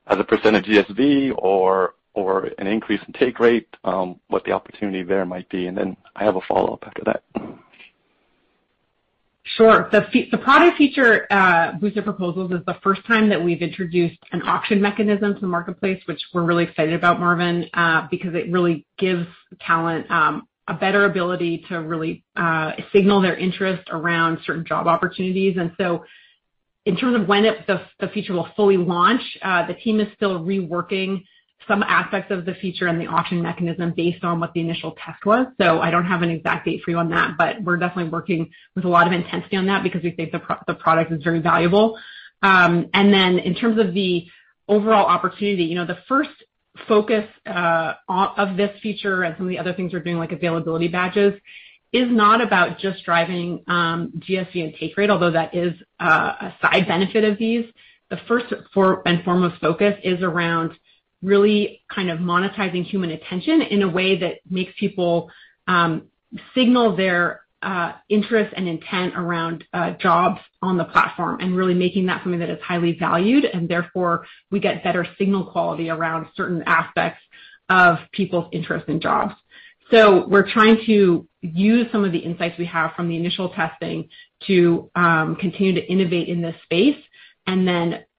as 0.05 0.19
a 0.19 0.23
percentage 0.23 0.65
GSV 0.65 1.33
or 1.37 1.95
or 2.13 2.49
an 2.57 2.65
increase 2.65 3.01
in 3.07 3.13
take 3.13 3.39
rate, 3.39 3.67
um, 3.83 4.19
what 4.27 4.43
the 4.43 4.51
opportunity 4.51 5.03
there 5.03 5.25
might 5.25 5.47
be. 5.49 5.67
And 5.67 5.77
then 5.77 5.95
I 6.15 6.23
have 6.23 6.35
a 6.35 6.41
follow-up 6.47 6.83
after 6.87 7.03
that. 7.05 7.23
Sure. 9.55 9.87
The 9.91 10.39
product 10.43 10.77
feature, 10.77 11.25
Boosted 11.79 12.03
Proposals, 12.03 12.51
is 12.51 12.65
the 12.65 12.77
first 12.83 13.05
time 13.05 13.29
that 13.29 13.41
we've 13.43 13.61
introduced 13.61 14.17
an 14.31 14.41
auction 14.41 14.81
mechanism 14.81 15.35
to 15.35 15.39
the 15.39 15.47
marketplace, 15.47 16.01
which 16.05 16.21
we're 16.33 16.43
really 16.43 16.65
excited 16.65 16.93
about, 16.93 17.19
Marvin, 17.19 17.65
uh, 17.73 18.07
because 18.11 18.35
it 18.35 18.51
really 18.51 18.85
gives 18.97 19.25
talent 19.61 20.09
um 20.11 20.47
a 20.69 20.73
better 20.73 21.05
ability 21.05 21.63
to 21.69 21.75
really 21.77 22.25
uh 22.35 22.73
signal 22.93 23.21
their 23.21 23.37
interest 23.37 23.83
around 23.89 24.37
certain 24.45 24.65
job 24.65 24.85
opportunities. 24.85 25.55
And 25.57 25.71
so 25.77 26.03
in 26.85 26.97
terms 26.97 27.15
of 27.15 27.27
when 27.27 27.43
the 27.43 28.07
feature 28.13 28.33
will 28.33 28.49
fully 28.55 28.75
launch, 28.77 29.21
uh 29.41 29.65
the 29.65 29.73
team 29.75 30.01
is 30.01 30.07
still 30.15 30.41
reworking 30.41 31.23
some 31.67 31.83
aspects 31.83 32.31
of 32.31 32.45
the 32.45 32.53
feature 32.55 32.87
and 32.87 32.99
the 32.99 33.07
auction 33.07 33.41
mechanism 33.41 33.93
based 33.95 34.23
on 34.23 34.39
what 34.39 34.53
the 34.53 34.61
initial 34.61 34.95
test 35.03 35.25
was. 35.25 35.47
So 35.59 35.79
I 35.79 35.91
don't 35.91 36.05
have 36.05 36.21
an 36.21 36.29
exact 36.29 36.65
date 36.65 36.81
for 36.83 36.91
you 36.91 36.97
on 36.97 37.09
that, 37.09 37.35
but 37.37 37.61
we're 37.61 37.77
definitely 37.77 38.11
working 38.11 38.49
with 38.75 38.85
a 38.85 38.89
lot 38.89 39.07
of 39.07 39.13
intensity 39.13 39.57
on 39.57 39.65
that 39.67 39.83
because 39.83 40.03
we 40.03 40.11
think 40.11 40.31
the 40.31 40.73
product 40.75 41.11
is 41.11 41.23
very 41.23 41.39
valuable. 41.39 41.97
Um, 42.41 42.89
and 42.93 43.13
then 43.13 43.39
in 43.39 43.55
terms 43.55 43.79
of 43.79 43.93
the 43.93 44.27
overall 44.67 45.05
opportunity, 45.05 45.63
you 45.63 45.75
know, 45.75 45.85
the 45.85 45.97
first 46.07 46.29
focus 46.87 47.25
uh, 47.45 47.93
of 48.07 48.57
this 48.57 48.71
feature 48.81 49.23
and 49.23 49.35
some 49.37 49.47
of 49.47 49.49
the 49.49 49.59
other 49.59 49.73
things 49.73 49.93
we're 49.93 49.99
doing, 49.99 50.17
like 50.17 50.31
availability 50.31 50.87
badges, 50.87 51.33
is 51.93 52.07
not 52.11 52.41
about 52.41 52.79
just 52.79 53.03
driving 53.05 53.63
um, 53.67 54.11
GSV 54.19 54.63
and 54.63 54.73
take 54.79 54.95
rate, 54.97 55.09
although 55.09 55.31
that 55.31 55.55
is 55.55 55.73
uh, 55.99 56.33
a 56.41 56.53
side 56.61 56.87
benefit 56.87 57.23
of 57.23 57.37
these. 57.37 57.65
The 58.09 58.19
first 58.27 58.53
and 59.05 59.23
foremost 59.23 59.59
focus 59.59 59.95
is 60.03 60.21
around 60.21 60.71
really 61.21 61.81
kind 61.93 62.09
of 62.09 62.19
monetizing 62.19 62.83
human 62.83 63.11
attention 63.11 63.61
in 63.61 63.81
a 63.81 63.89
way 63.89 64.17
that 64.19 64.35
makes 64.49 64.73
people 64.79 65.29
um, 65.67 66.07
signal 66.53 66.95
their 66.95 67.41
uh, 67.61 67.93
interest 68.07 68.53
and 68.55 68.67
intent 68.67 69.13
around 69.15 69.63
uh, 69.73 69.91
jobs 69.91 70.39
on 70.61 70.77
the 70.77 70.85
platform 70.85 71.39
and 71.39 71.55
really 71.55 71.73
making 71.73 72.05
that 72.05 72.21
something 72.23 72.39
that 72.39 72.49
is 72.49 72.61
highly 72.61 72.95
valued, 72.99 73.45
and 73.45 73.67
therefore 73.67 74.25
we 74.51 74.59
get 74.59 74.83
better 74.83 75.07
signal 75.17 75.45
quality 75.45 75.89
around 75.89 76.27
certain 76.35 76.63
aspects 76.67 77.21
of 77.69 77.97
people's 78.11 78.47
interest 78.51 78.87
in 78.87 79.01
jobs. 79.01 79.33
So 79.91 80.27
we're 80.27 80.49
trying 80.49 80.77
to 80.85 81.27
use 81.41 81.87
some 81.91 82.03
of 82.03 82.11
the 82.11 82.19
insights 82.19 82.57
we 82.57 82.65
have 82.65 82.91
from 82.95 83.09
the 83.09 83.15
initial 83.15 83.49
testing 83.49 84.09
to 84.45 84.91
um, 84.95 85.35
continue 85.37 85.73
to 85.73 85.85
innovate 85.85 86.27
in 86.27 86.41
this 86.41 86.55
space. 86.63 86.97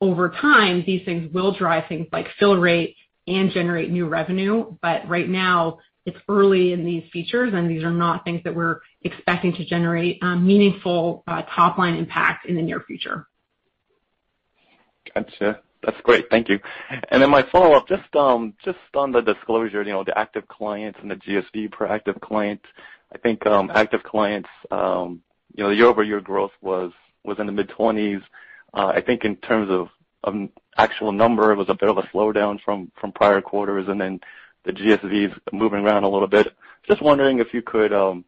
Over 0.01 0.31
time, 0.31 0.85
these 0.87 1.05
things 1.05 1.33
will 1.33 1.53
drive 1.53 1.85
things 1.89 2.07
like 2.13 2.29
fill 2.39 2.57
rate 2.57 2.97
and 3.27 3.51
generate 3.51 3.91
new 3.91 4.07
revenue. 4.07 4.77
But 4.81 5.09
right 5.09 5.29
now, 5.29 5.79
it's 6.07 6.19
early 6.29 6.73
in 6.73 6.85
these 6.85 7.05
features, 7.13 7.53
and 7.55 7.71
these 7.71 7.85
are 7.85 7.91
not 7.91 8.25
things 8.25 8.43
that 8.45 8.55
we're 8.55 8.81
expecting 9.03 9.53
to 9.55 9.65
generate 9.65 10.19
um, 10.23 10.47
meaningful 10.47 11.23
uh, 11.27 11.43
top-line 11.55 11.95
impact 11.95 12.47
in 12.47 12.57
the 12.57 12.63
near 12.63 12.81
future. 12.81 13.27
Got 15.15 15.29
you. 15.41 15.55
That's 15.83 16.01
great. 16.03 16.29
Thank 16.31 16.49
you. 16.49 16.59
And 17.11 17.23
then 17.23 17.31
my 17.31 17.45
follow-up, 17.53 17.87
um, 18.17 18.55
just 18.65 18.79
on 18.95 19.13
the 19.13 19.21
disclosure, 19.21 19.83
you 19.83 19.93
know, 19.93 20.03
the 20.03 20.19
active 20.19 20.49
clients 20.49 20.99
and 21.01 21.11
the 21.11 21.17
GSV 21.17 21.71
per 21.71 21.87
active 21.87 22.21
client. 22.21 22.61
I 23.15 23.19
think 23.19 23.47
um, 23.47 23.71
active 23.73 24.03
clients, 24.03 24.49
um, 24.71 25.23
you 25.55 25.63
know, 25.63 25.71
the 25.71 25.77
year-over-year 25.77 26.21
growth 26.21 26.51
was 26.61 26.93
was 27.25 27.39
in 27.39 27.47
the 27.47 27.53
mid-20s. 27.53 28.23
Uh, 28.75 28.89
I 28.89 29.01
think 29.01 29.25
in 29.25 29.37
terms 29.37 29.71
of 29.71 29.89
actual 30.77 31.13
number, 31.13 31.53
it 31.53 31.57
was 31.57 31.69
a 31.69 31.75
bit 31.75 31.89
of 31.89 31.99
a 31.99 32.03
slowdown 32.03 32.59
from 32.65 32.91
prior 33.15 33.41
quarters, 33.41 33.87
and 33.89 34.01
then 34.01 34.21
the 34.65 34.73
GSVs 34.73 35.39
moving 35.53 35.81
around 35.81 36.05
a 36.05 36.09
little 36.09 36.29
bit. 36.29 36.49
Just 36.87 37.03
wondering 37.03 37.39
if 37.39 37.53
you 37.53 37.63
could 37.63 37.93
um 37.93 38.25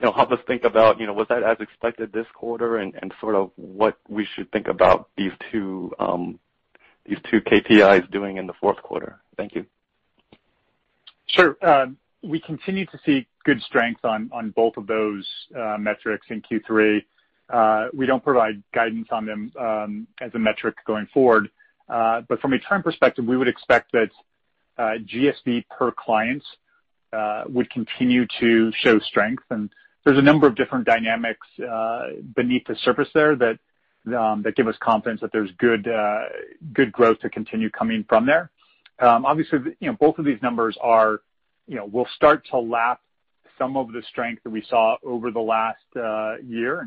you 0.00 0.06
know 0.06 0.12
help 0.12 0.32
us 0.32 0.38
think 0.46 0.64
about, 0.64 0.98
you 1.00 1.06
know, 1.06 1.12
was 1.12 1.26
that 1.28 1.42
as 1.42 1.56
expected 1.60 2.12
this 2.12 2.26
quarter 2.34 2.78
and 2.78 2.94
sort 3.20 3.34
of 3.34 3.50
what 3.56 3.98
we 4.08 4.26
should 4.34 4.50
think 4.52 4.68
about 4.68 5.08
these 5.16 5.32
two 5.50 5.92
um, 5.98 6.38
KPIs 7.08 8.10
doing 8.10 8.36
in 8.38 8.46
the 8.46 8.52
fourth 8.60 8.82
quarter? 8.82 9.20
Thank 9.36 9.54
you. 9.54 9.66
Sure. 11.26 11.56
Um, 11.62 11.96
we 12.22 12.40
continue 12.40 12.86
to 12.86 12.98
see 13.04 13.26
good 13.44 13.60
strength 13.62 14.04
on 14.04 14.52
both 14.56 14.76
of 14.76 14.86
those 14.86 15.26
uh, 15.56 15.76
metrics 15.78 16.26
in 16.30 16.42
Q3. 16.42 17.04
Uh, 17.52 17.88
we 17.92 18.06
don't 18.06 18.24
provide 18.24 18.62
guidance 18.72 19.08
on 19.10 19.26
them 19.26 19.52
um, 19.60 20.06
as 20.20 20.30
a 20.34 20.38
metric 20.38 20.76
going 20.86 21.06
forward. 21.12 21.50
Uh 21.86 22.22
but 22.28 22.40
from 22.40 22.54
a 22.54 22.58
trend 22.58 22.82
perspective, 22.82 23.24
we 23.26 23.36
would 23.36 23.48
expect 23.48 23.92
that 23.92 24.10
uh, 24.78 24.94
GSV 25.04 25.64
per 25.68 25.92
client 25.92 26.42
uh, 27.12 27.44
would 27.48 27.70
continue 27.70 28.26
to 28.40 28.72
show 28.82 28.98
strength. 28.98 29.44
And 29.50 29.70
there's 30.04 30.18
a 30.18 30.22
number 30.22 30.46
of 30.46 30.56
different 30.56 30.84
dynamics 30.84 31.46
beneath 32.34 32.66
the 32.66 32.76
surface 32.82 33.08
there 33.14 33.32
um, 33.32 34.42
that 34.42 34.54
give 34.56 34.66
us 34.66 34.74
confidence 34.80 35.20
that 35.20 35.30
there's 35.32 35.50
good 35.58 36.92
growth 36.92 37.20
to 37.20 37.30
continue 37.30 37.70
coming 37.70 38.04
from 38.08 38.26
there. 38.26 38.50
Um, 38.98 39.24
obviously, 39.24 39.58
both 39.98 40.18
of 40.18 40.24
these 40.24 40.40
numbers 40.42 40.76
will 40.82 42.08
start 42.16 42.46
to 42.50 42.58
lap 42.58 43.00
some 43.58 43.76
of 43.76 43.92
the 43.92 44.02
strength 44.10 44.42
that 44.42 44.50
we 44.50 44.64
saw 44.68 44.96
over 45.04 45.30
the 45.30 45.40
last 45.40 45.78
year. 46.44 46.86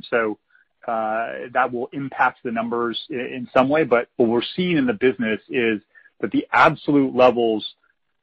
That 0.88 1.70
will 1.72 1.90
impact 1.92 2.40
the 2.44 2.52
numbers 2.52 2.98
in 3.10 3.48
some 3.54 3.70
way. 3.70 3.84
But 3.84 4.10
what 4.16 4.30
we're 4.30 4.42
seeing 4.56 4.78
in 4.78 4.86
the 4.86 4.94
business 4.94 5.42
is 5.50 5.82
that 6.22 6.32
the 6.32 6.48
absolute 6.52 7.16
levels 7.16 7.66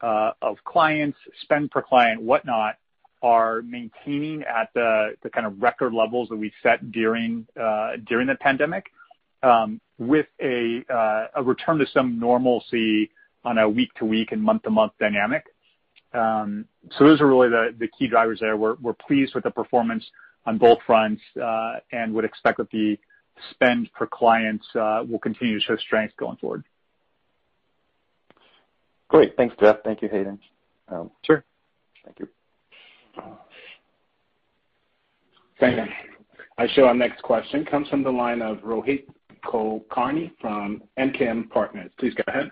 uh 0.01 0.33
of 0.43 0.57
clients, 0.65 1.19
spend 1.43 1.71
per 1.71 1.83
client, 1.83 2.21
whatnot, 2.21 2.77
are 3.23 3.63
maintaining 3.63 4.43
at 4.43 4.69
the 4.75 5.15
kind 5.33 5.47
of 5.47 5.63
record 5.63 5.95
levels 5.95 6.29
that 6.31 6.37
we 6.37 6.53
set 6.63 6.91
during 6.91 7.47
uh 7.61 7.93
during 8.09 8.27
the 8.27 8.35
pandemic, 8.35 8.87
um 9.43 9.81
with 9.99 10.27
a 10.41 10.85
uh 10.91 11.27
a 11.37 11.43
return 11.43 11.79
to 11.79 11.87
some 11.87 12.19
normalcy 12.19 13.11
on 13.45 13.59
a 13.59 13.69
week-to-week 13.69 14.33
and 14.33 14.43
month-to-month 14.43 14.93
dynamic. 14.99 15.45
Um 16.13 16.67
so 16.99 17.05
those 17.05 17.21
are 17.21 17.27
really 17.27 17.49
the 17.49 17.89
key 17.97 18.07
drivers 18.09 18.41
there. 18.41 18.57
We're 18.57 18.77
we're 18.81 18.95
pleased 18.95 19.35
with 19.35 19.45
the 19.45 19.51
performance 19.51 20.05
on 20.47 20.59
both 20.59 20.79
fronts, 20.87 21.23
uh, 21.43 21.75
and 21.93 22.13
would 22.15 22.25
expect 22.25 22.59
that 22.59 22.71
the 22.71 22.99
spend 23.51 23.91
per 23.93 24.07
client 24.07 24.61
uh, 24.75 25.03
will 25.09 25.19
continue 25.19 25.59
to 25.59 25.65
show 25.65 25.77
strength 25.77 26.15
going 26.17 26.37
forward. 26.37 26.65
Great. 29.09 29.37
Thanks, 29.37 29.55
Jeff. 29.61 29.77
Thank 29.85 30.03
you, 30.03 30.09
Hayden. 30.09 30.39
Um, 30.89 31.11
sure. 31.23 31.45
Thank 32.05 32.19
you. 32.19 32.29
Thank 35.61 35.77
you. 35.77 35.85
I 36.59 36.67
show 36.75 36.85
our 36.85 36.95
next 36.95 37.23
question 37.23 37.65
comes 37.65 37.89
from 37.89 38.03
the 38.03 38.11
line 38.11 38.43
of 38.43 38.59
Rohit 38.59 39.05
Kulkarni 39.45 40.33
from 40.41 40.83
MKM 40.99 41.51
Partners. 41.51 41.91
Please 41.99 42.15
go 42.15 42.23
ahead. 42.29 42.51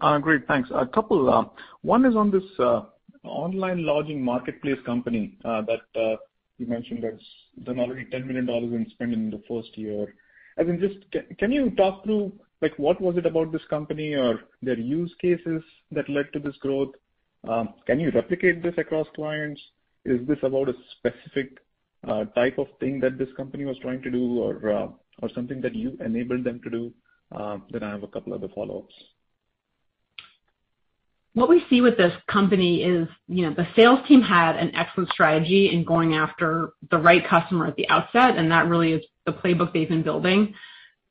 Uh, 0.00 0.18
great. 0.18 0.46
Thanks. 0.46 0.68
A 0.74 0.86
couple. 0.86 1.52
One 1.82 2.04
is 2.04 2.16
on 2.16 2.30
this 2.30 2.44
online 3.26 3.84
lodging 3.84 4.22
marketplace 4.22 4.78
company 4.84 5.36
uh, 5.44 5.62
that 5.62 6.00
uh, 6.00 6.16
you 6.58 6.66
mentioned 6.66 7.04
that's 7.04 7.64
done 7.64 7.78
already 7.78 8.04
$10 8.06 8.26
million 8.26 8.48
in 8.48 8.86
spend 8.90 9.12
in 9.12 9.30
the 9.30 9.42
first 9.48 9.76
year. 9.76 10.14
I 10.58 10.62
mean 10.62 10.80
just 10.80 11.38
can 11.38 11.52
you 11.52 11.70
talk 11.70 12.04
through 12.04 12.32
like 12.62 12.78
what 12.78 13.00
was 13.00 13.16
it 13.16 13.26
about 13.26 13.52
this 13.52 13.64
company 13.68 14.14
or 14.14 14.40
their 14.62 14.78
use 14.78 15.14
cases 15.20 15.62
that 15.92 16.08
led 16.08 16.32
to 16.32 16.38
this 16.38 16.56
growth? 16.60 16.94
Um, 17.46 17.74
can 17.86 18.00
you 18.00 18.10
replicate 18.10 18.62
this 18.62 18.74
across 18.78 19.06
clients? 19.14 19.60
Is 20.04 20.26
this 20.26 20.38
about 20.42 20.68
a 20.68 20.74
specific 20.96 21.58
uh, 22.08 22.24
type 22.36 22.58
of 22.58 22.68
thing 22.80 23.00
that 23.00 23.18
this 23.18 23.28
company 23.36 23.64
was 23.64 23.76
trying 23.78 24.02
to 24.02 24.10
do 24.10 24.38
or 24.38 24.94
something 25.34 25.60
that 25.60 25.74
you 25.74 25.98
enabled 26.04 26.44
them 26.44 26.60
to 26.64 26.70
do? 26.70 26.92
Um, 27.32 27.64
then 27.70 27.82
I 27.82 27.90
have 27.90 28.02
a 28.02 28.08
couple 28.08 28.32
other 28.32 28.48
follow-ups. 28.54 28.94
What 31.36 31.50
we 31.50 31.62
see 31.68 31.82
with 31.82 31.98
this 31.98 32.14
company 32.28 32.82
is 32.82 33.06
you 33.28 33.42
know, 33.42 33.52
the 33.52 33.68
sales 33.76 33.98
team 34.08 34.22
had 34.22 34.56
an 34.56 34.74
excellent 34.74 35.10
strategy 35.10 35.68
in 35.70 35.84
going 35.84 36.14
after 36.14 36.70
the 36.90 36.96
right 36.96 37.28
customer 37.28 37.66
at 37.66 37.76
the 37.76 37.86
outset, 37.90 38.38
and 38.38 38.50
that 38.50 38.68
really 38.68 38.94
is 38.94 39.04
the 39.26 39.34
playbook 39.34 39.74
they've 39.74 39.86
been 39.86 40.02
building. 40.02 40.54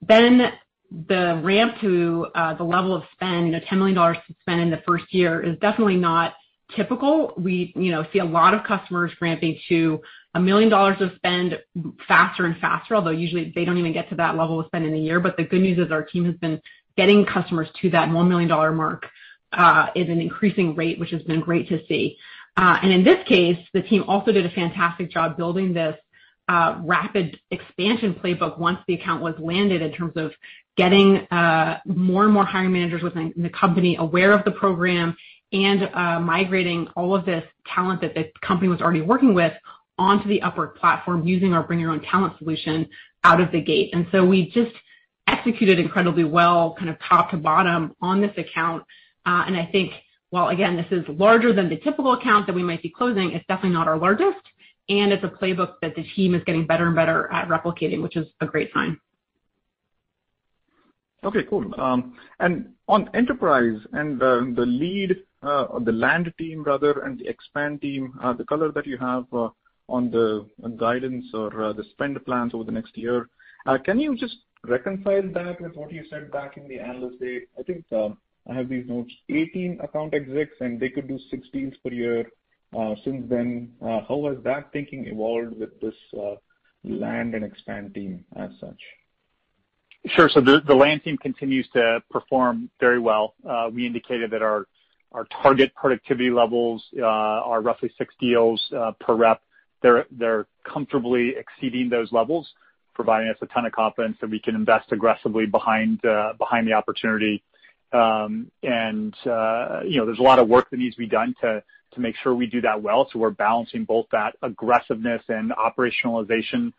Then 0.01 0.53
the 0.89 1.39
ramp 1.43 1.75
to 1.81 2.25
uh, 2.33 2.55
the 2.55 2.63
level 2.63 2.95
of 2.95 3.03
spend, 3.11 3.45
you 3.45 3.51
know, 3.51 3.59
$10 3.59 3.77
million 3.77 3.95
to 3.95 4.35
spend 4.41 4.61
in 4.61 4.71
the 4.71 4.81
first 4.87 5.13
year 5.13 5.43
is 5.43 5.59
definitely 5.59 5.97
not 5.97 6.33
typical. 6.75 7.35
We 7.37 7.71
you 7.75 7.91
know 7.91 8.03
see 8.11 8.17
a 8.17 8.25
lot 8.25 8.55
of 8.55 8.63
customers 8.63 9.11
ramping 9.21 9.59
to 9.69 10.01
a 10.33 10.39
$1 10.39 10.43
million 10.43 10.73
of 10.73 11.11
spend 11.17 11.59
faster 12.07 12.45
and 12.45 12.57
faster, 12.57 12.95
although 12.95 13.11
usually 13.11 13.51
they 13.53 13.63
don't 13.63 13.77
even 13.77 13.93
get 13.93 14.09
to 14.09 14.15
that 14.15 14.35
level 14.35 14.59
of 14.59 14.65
spend 14.65 14.87
in 14.87 14.95
a 14.95 14.97
year. 14.97 15.19
But 15.19 15.37
the 15.37 15.43
good 15.43 15.61
news 15.61 15.77
is 15.77 15.91
our 15.91 16.03
team 16.03 16.25
has 16.25 16.35
been 16.37 16.59
getting 16.97 17.27
customers 17.27 17.67
to 17.83 17.91
that 17.91 18.09
$1 18.09 18.27
million 18.27 18.49
mark 18.75 19.05
Uh, 19.57 19.87
at 19.95 20.07
an 20.09 20.19
increasing 20.19 20.75
rate, 20.75 20.99
which 20.99 21.11
has 21.11 21.21
been 21.23 21.39
great 21.39 21.67
to 21.69 21.79
see. 21.87 22.17
Uh, 22.57 22.77
and 22.83 22.91
in 22.91 23.03
this 23.05 23.25
case, 23.25 23.57
the 23.73 23.81
team 23.81 24.03
also 24.05 24.31
did 24.31 24.45
a 24.45 24.49
fantastic 24.49 25.09
job 25.09 25.37
building 25.37 25.73
this 25.73 25.95
uh, 26.49 26.77
rapid 26.83 27.39
expansion 27.51 28.13
playbook 28.13 28.59
once 28.59 28.79
the 28.87 28.93
account 28.95 29.21
was 29.21 29.33
landed 29.39 29.81
in 29.81 29.91
terms 29.93 30.13
of 30.17 30.31
getting 30.75 31.25
more 31.85 32.25
and 32.25 32.33
more 32.33 32.45
hiring 32.45 32.73
managers 32.73 33.01
within 33.01 33.33
the 33.37 33.49
company 33.49 33.95
aware 33.95 34.31
of 34.31 34.43
the 34.43 34.51
program 34.51 35.15
and 35.53 35.89
migrating 36.25 36.87
all 36.97 37.15
of 37.15 37.25
this 37.25 37.43
talent 37.65 38.01
that 38.01 38.13
the 38.13 38.29
company 38.41 38.67
was 38.67 38.81
already 38.81 39.01
working 39.01 39.33
with 39.33 39.53
onto 39.97 40.27
the 40.27 40.41
Upwork 40.41 40.75
platform 40.75 41.25
using 41.25 41.53
our 41.53 41.63
Bring 41.63 41.79
Your 41.79 41.91
Own 41.91 42.01
Talent 42.01 42.37
solution 42.39 42.89
out 43.23 43.39
of 43.39 43.51
the 43.53 43.61
gate. 43.61 43.91
And 43.93 44.05
so 44.11 44.25
we 44.25 44.51
just 44.51 44.75
executed 45.27 45.79
incredibly 45.79 46.25
well, 46.25 46.75
kind 46.77 46.89
of 46.89 46.97
top 46.99 47.31
to 47.31 47.37
bottom 47.37 47.95
on 48.01 48.21
this 48.21 48.37
account. 48.37 48.83
Uh, 49.25 49.45
I 49.47 49.69
think 49.71 49.91
while, 50.29 50.49
again, 50.49 50.75
this 50.75 50.85
is 50.91 51.05
larger 51.07 51.53
than 51.53 51.69
the 51.69 51.77
typical 51.77 52.13
account 52.13 52.45
that 52.47 52.53
we 52.53 52.63
might 52.63 52.83
be 52.83 52.89
closing, 52.89 53.31
it's 53.31 53.45
definitely 53.47 53.71
not 53.71 53.87
our 53.87 53.97
largest, 53.97 54.41
and 54.89 55.11
it's 55.11 55.23
a 55.23 55.29
playbook 55.29 55.75
that 55.81 55.95
the 55.95 56.03
team 56.15 56.35
is 56.35 56.43
getting 56.45 56.65
better 56.67 56.87
and 56.87 56.95
better 56.95 57.31
at 57.31 57.47
replicating, 57.47 58.01
which 58.03 58.15
is 58.17 58.27
a 58.41 58.45
great 58.45 58.71
sign. 58.73 58.99
Okay, 61.23 61.43
cool. 61.49 61.65
Um 61.79 62.15
and 62.39 62.73
on 62.87 63.09
enterprise 63.15 63.79
and 63.93 64.19
the 64.19 64.65
lead, 64.65 65.15
uh, 65.41 65.63
or 65.63 65.79
the 65.79 65.91
land 65.91 66.31
team 66.37 66.63
rather, 66.63 66.99
and 67.03 67.17
the 67.19 67.27
expand 67.27 67.81
team, 67.81 68.13
uh, 68.23 68.33
the 68.33 68.45
color 68.45 68.71
that 68.71 68.85
you 68.85 68.97
have 68.97 69.25
on 69.87 70.11
the 70.11 70.45
guidance 70.77 71.25
or 71.33 71.49
the 71.73 71.83
spend 71.91 72.23
plans 72.25 72.53
over 72.53 72.63
the 72.63 72.71
next 72.71 72.95
year, 72.95 73.27
can 73.85 73.99
you 73.99 74.15
just 74.15 74.37
reconcile 74.65 75.27
that 75.33 75.59
with 75.61 75.75
what 75.75 75.91
you 75.91 76.03
said 76.11 76.31
back 76.31 76.57
in 76.57 76.67
the 76.67 76.79
Analyst 76.79 77.19
Day? 77.19 77.41
I 77.59 77.63
think 77.63 77.85
um, 77.91 78.17
I 78.49 78.53
have 78.53 78.69
these 78.69 78.87
notes, 78.87 79.11
18 79.29 79.79
account 79.81 80.13
execs, 80.13 80.55
and 80.59 80.79
they 80.79 80.89
could 80.89 81.07
do 81.07 81.19
six 81.31 81.47
deals 81.51 81.73
per 81.83 81.91
year. 81.91 82.25
Uh, 82.77 82.95
since 83.03 83.27
then, 83.29 83.73
uh, 83.81 84.01
how 84.07 84.27
has 84.27 84.43
that 84.43 84.71
thinking 84.73 85.07
evolved 85.07 85.57
with 85.57 85.79
this 85.79 85.95
uh, 86.17 86.35
land 86.83 87.33
and 87.33 87.43
expand 87.43 87.93
team 87.93 88.25
as 88.35 88.49
such? 88.59 88.79
Sure. 90.07 90.29
So 90.29 90.39
the 90.41 90.75
land 90.75 91.03
team 91.03 91.17
continues 91.17 91.67
to 91.73 92.03
perform 92.11 92.69
very 92.79 92.99
well. 92.99 93.33
We 93.71 93.87
indicated 93.87 94.29
that 94.31 94.43
our 94.43 94.67
our 95.11 95.25
target 95.41 95.73
productivity 95.73 96.29
levels 96.29 96.83
are 97.01 97.61
roughly 97.61 97.91
six 97.97 98.13
deals 98.19 98.63
per 98.99 99.15
rep. 99.15 99.41
They're 99.81 100.05
they're 100.11 100.45
comfortably 100.63 101.33
exceeding 101.37 101.89
those 101.89 102.11
levels, 102.11 102.47
providing 102.93 103.29
us 103.29 103.37
a 103.41 103.47
ton 103.47 103.65
of 103.65 103.71
confidence 103.71 104.17
that 104.21 104.29
we 104.29 104.39
can 104.39 104.53
invest 104.53 104.91
aggressively 104.91 105.47
behind 105.47 106.01
behind 106.37 106.67
the 106.67 106.73
opportunity. 106.73 107.41
There's 109.23 110.19
a 110.19 110.23
lot 110.23 110.39
of 110.39 110.47
work 110.47 110.69
that 110.69 110.77
needs 110.77 110.95
to 110.95 110.99
be 110.99 111.07
done 111.07 111.35
to 111.41 111.63
make 111.97 112.15
sure 112.17 112.35
we 112.35 112.45
do 112.45 112.59
that 112.61 112.81
well. 112.81 113.09
So 113.11 113.19
we're 113.19 113.29
balancing 113.29 113.85
both 113.85 114.07
that 114.11 114.35
aggressiveness 114.41 115.21
and 115.29 115.51
operationalization 115.51 116.73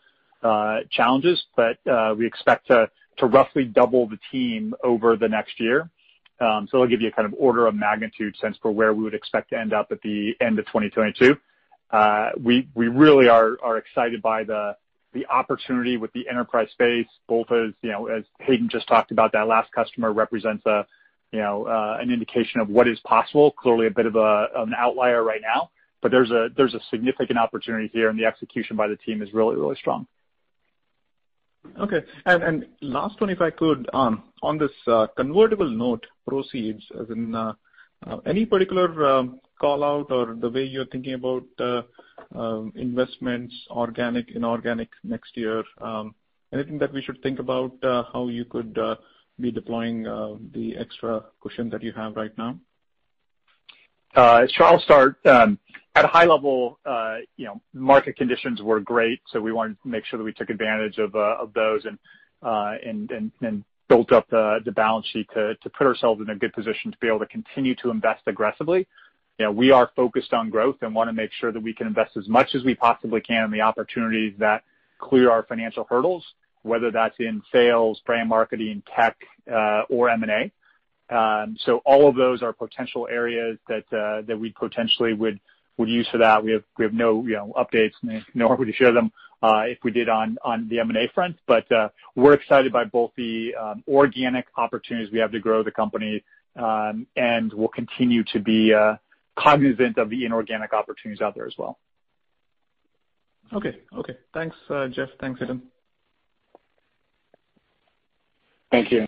challenges. 0.90 1.42
But 1.56 1.78
uh 1.86 2.14
we 2.16 2.26
expect 2.26 2.66
to 2.68 2.90
to 3.18 3.26
roughly 3.26 3.64
double 3.64 4.06
the 4.06 4.18
team 4.30 4.74
over 4.84 5.16
the 5.16 5.28
next 5.28 5.58
year. 5.58 5.88
Um 6.40 6.68
so 6.70 6.76
it'll 6.76 6.88
give 6.88 7.00
you 7.00 7.08
a 7.08 7.12
kind 7.12 7.26
of 7.26 7.34
order 7.38 7.66
of 7.66 7.74
magnitude 7.74 8.36
sense 8.36 8.56
for 8.60 8.70
where 8.70 8.92
we 8.92 9.02
would 9.02 9.14
expect 9.14 9.50
to 9.50 9.58
end 9.58 9.72
up 9.72 9.90
at 9.90 10.02
the 10.02 10.34
end 10.40 10.58
of 10.58 10.66
2022. 10.66 11.36
We 12.42 12.68
we 12.74 12.88
really 12.88 13.28
are 13.28 13.78
excited 13.78 14.20
by 14.22 14.44
the 14.44 14.76
the 15.14 15.26
opportunity 15.28 15.96
with 15.96 16.12
the 16.12 16.28
enterprise 16.28 16.68
space, 16.72 17.06
both 17.26 17.50
as 17.50 17.72
you 17.80 17.90
know, 17.90 18.06
as 18.06 18.24
Hayden 18.40 18.68
just 18.68 18.86
talked 18.86 19.12
about, 19.12 19.32
that 19.32 19.48
last 19.48 19.72
customer 19.72 20.12
represents 20.12 20.66
Uh, 21.34 21.98
an 22.00 22.10
indication 22.10 22.60
of 22.60 22.68
what 22.68 22.88
is 22.88 22.98
possible. 23.00 23.50
Clearly 23.50 23.88
a 23.88 23.90
bit 23.90 24.06
of 24.06 24.16
an 24.16 24.72
outlier 24.78 25.22
right 25.22 25.42
now, 25.42 25.70
but 26.00 26.10
there's 26.10 26.30
a 26.30 26.80
significant 26.90 27.38
opportunity 27.38 27.90
here, 27.92 28.08
and 28.08 28.18
the 28.18 28.24
execution 28.24 28.76
by 28.76 28.86
the 28.88 28.96
team 28.96 29.22
is 29.22 29.32
really 29.34 29.56
really 29.56 29.76
strong. 29.76 30.06
Okay. 31.80 32.04
Last 32.80 33.20
one, 33.20 33.30
if 33.30 33.40
I 33.40 33.50
could, 33.50 33.88
um, 33.92 34.22
on 34.42 34.56
this 34.56 34.70
uh, 34.86 35.08
convertible 35.16 35.68
note 35.68 36.06
proceeds, 36.26 36.82
as 37.00 37.10
in 37.10 37.34
uh, 37.34 37.52
any 38.24 38.46
particular 38.46 39.06
um, 39.06 39.40
call-out 39.60 40.10
or 40.10 40.36
the 40.40 40.48
way 40.48 40.64
you're 40.64 40.86
thinking 40.86 41.14
about 41.14 41.44
um, 42.34 42.72
investments, 42.76 43.54
organic, 43.70 44.30
inorganic 44.30 44.90
next 45.02 45.36
year? 45.36 45.64
Anything 46.52 46.78
that 46.78 46.92
we 46.92 47.02
should 47.02 47.20
think 47.22 47.40
about 47.40 47.72
how 47.82 48.28
you 48.30 48.44
could 48.44 48.78
be 49.40 49.50
deploying 49.50 50.02
the 50.02 50.76
extra 50.78 51.24
cushion 51.40 51.68
that 51.70 51.82
you 51.82 51.92
have 51.92 52.16
right 52.16 52.36
now? 52.38 52.58
Sure. 54.14 54.64
I'll 54.64 54.80
start. 54.80 55.24
Um 55.26 55.58
at 55.94 56.04
a 56.04 56.08
high 56.08 56.26
level, 56.26 56.78
uh 56.84 57.18
you 57.36 57.46
know, 57.46 57.60
market 57.72 58.16
conditions 58.16 58.60
were 58.62 58.80
great, 58.80 59.20
so 59.30 59.40
we 59.40 59.52
wanted 59.52 59.80
to 59.82 59.88
make 59.88 60.04
sure 60.04 60.18
that 60.18 60.24
we 60.24 60.32
took 60.32 60.50
advantage 60.50 60.98
of 60.98 61.14
uh 61.14 61.36
of 61.40 61.52
those 61.54 61.84
and 61.84 61.98
uh 62.42 62.74
and 62.84 63.10
and 63.10 63.32
and 63.42 63.64
built 63.88 64.12
up 64.12 64.28
the 64.30 64.72
balance 64.74 65.06
sheet 65.12 65.28
to 65.34 65.54
to 65.56 65.70
put 65.70 65.86
ourselves 65.86 66.20
in 66.20 66.30
a 66.30 66.36
good 66.36 66.52
position 66.52 66.90
to 66.90 66.98
be 66.98 67.06
able 67.06 67.20
to 67.20 67.26
continue 67.26 67.74
to 67.76 67.90
invest 67.90 68.22
aggressively. 68.26 68.86
You 69.38 69.44
know, 69.44 69.52
we 69.52 69.70
are 69.70 69.90
focused 69.94 70.32
on 70.32 70.48
growth 70.48 70.76
and 70.80 70.94
want 70.94 71.08
to 71.08 71.12
make 71.12 71.30
sure 71.32 71.52
that 71.52 71.60
we 71.60 71.74
can 71.74 71.86
invest 71.86 72.16
as 72.16 72.26
much 72.26 72.54
as 72.54 72.64
we 72.64 72.74
possibly 72.74 73.20
can 73.20 73.44
in 73.44 73.50
the 73.50 73.60
opportunities 73.60 74.34
that 74.38 74.64
clear 74.98 75.30
our 75.30 75.42
financial 75.42 75.86
hurdles, 75.90 76.24
whether 76.66 76.90
that's 76.90 77.16
in 77.18 77.42
sales, 77.52 78.00
brand 78.04 78.28
marketing, 78.28 78.82
tech, 78.94 79.16
uh, 79.50 79.82
or 79.88 80.10
M&A. 80.10 80.50
Um, 81.14 81.56
so 81.64 81.78
all 81.84 82.08
of 82.08 82.16
those 82.16 82.42
are 82.42 82.52
potential 82.52 83.06
areas 83.08 83.58
that 83.68 83.84
uh 83.92 84.22
that 84.26 84.38
we 84.38 84.50
potentially 84.50 85.12
would 85.12 85.38
would 85.76 85.88
use 85.88 86.08
for 86.10 86.18
that. 86.18 86.42
We 86.42 86.52
have 86.52 86.64
we 86.78 86.84
have 86.84 86.94
no 86.94 87.22
updates, 87.56 87.92
nor 88.34 88.56
would 88.56 88.66
we 88.66 88.72
share 88.72 88.92
them 88.92 89.12
uh, 89.40 89.62
if 89.66 89.78
we 89.84 89.92
did 89.92 90.08
on 90.08 90.36
the 90.68 90.80
M&A 90.80 91.08
front. 91.14 91.36
But 91.46 91.70
uh 91.70 91.90
we're 92.16 92.32
excited 92.32 92.72
by 92.72 92.84
both 92.84 93.12
the 93.16 93.54
um, 93.54 93.84
organic 93.86 94.46
opportunities 94.56 95.12
we 95.12 95.20
have 95.20 95.30
to 95.30 95.38
grow 95.38 95.62
the 95.62 95.70
company, 95.70 96.24
um, 96.56 97.06
and 97.14 97.52
we'll 97.52 97.68
continue 97.68 98.24
to 98.32 98.40
be 98.40 98.74
uh, 98.74 98.96
cognizant 99.38 99.98
of 99.98 100.10
the 100.10 100.24
inorganic 100.24 100.72
opportunities 100.72 101.20
out 101.20 101.36
there 101.36 101.46
as 101.46 101.54
well. 101.56 101.78
Okay. 103.52 103.78
Okay. 103.96 104.16
Thanks, 104.34 104.56
Jeff. 104.90 105.10
Thanks, 105.20 105.38
Hayden. 105.38 105.62
Thank 108.76 108.92
you. 108.92 109.06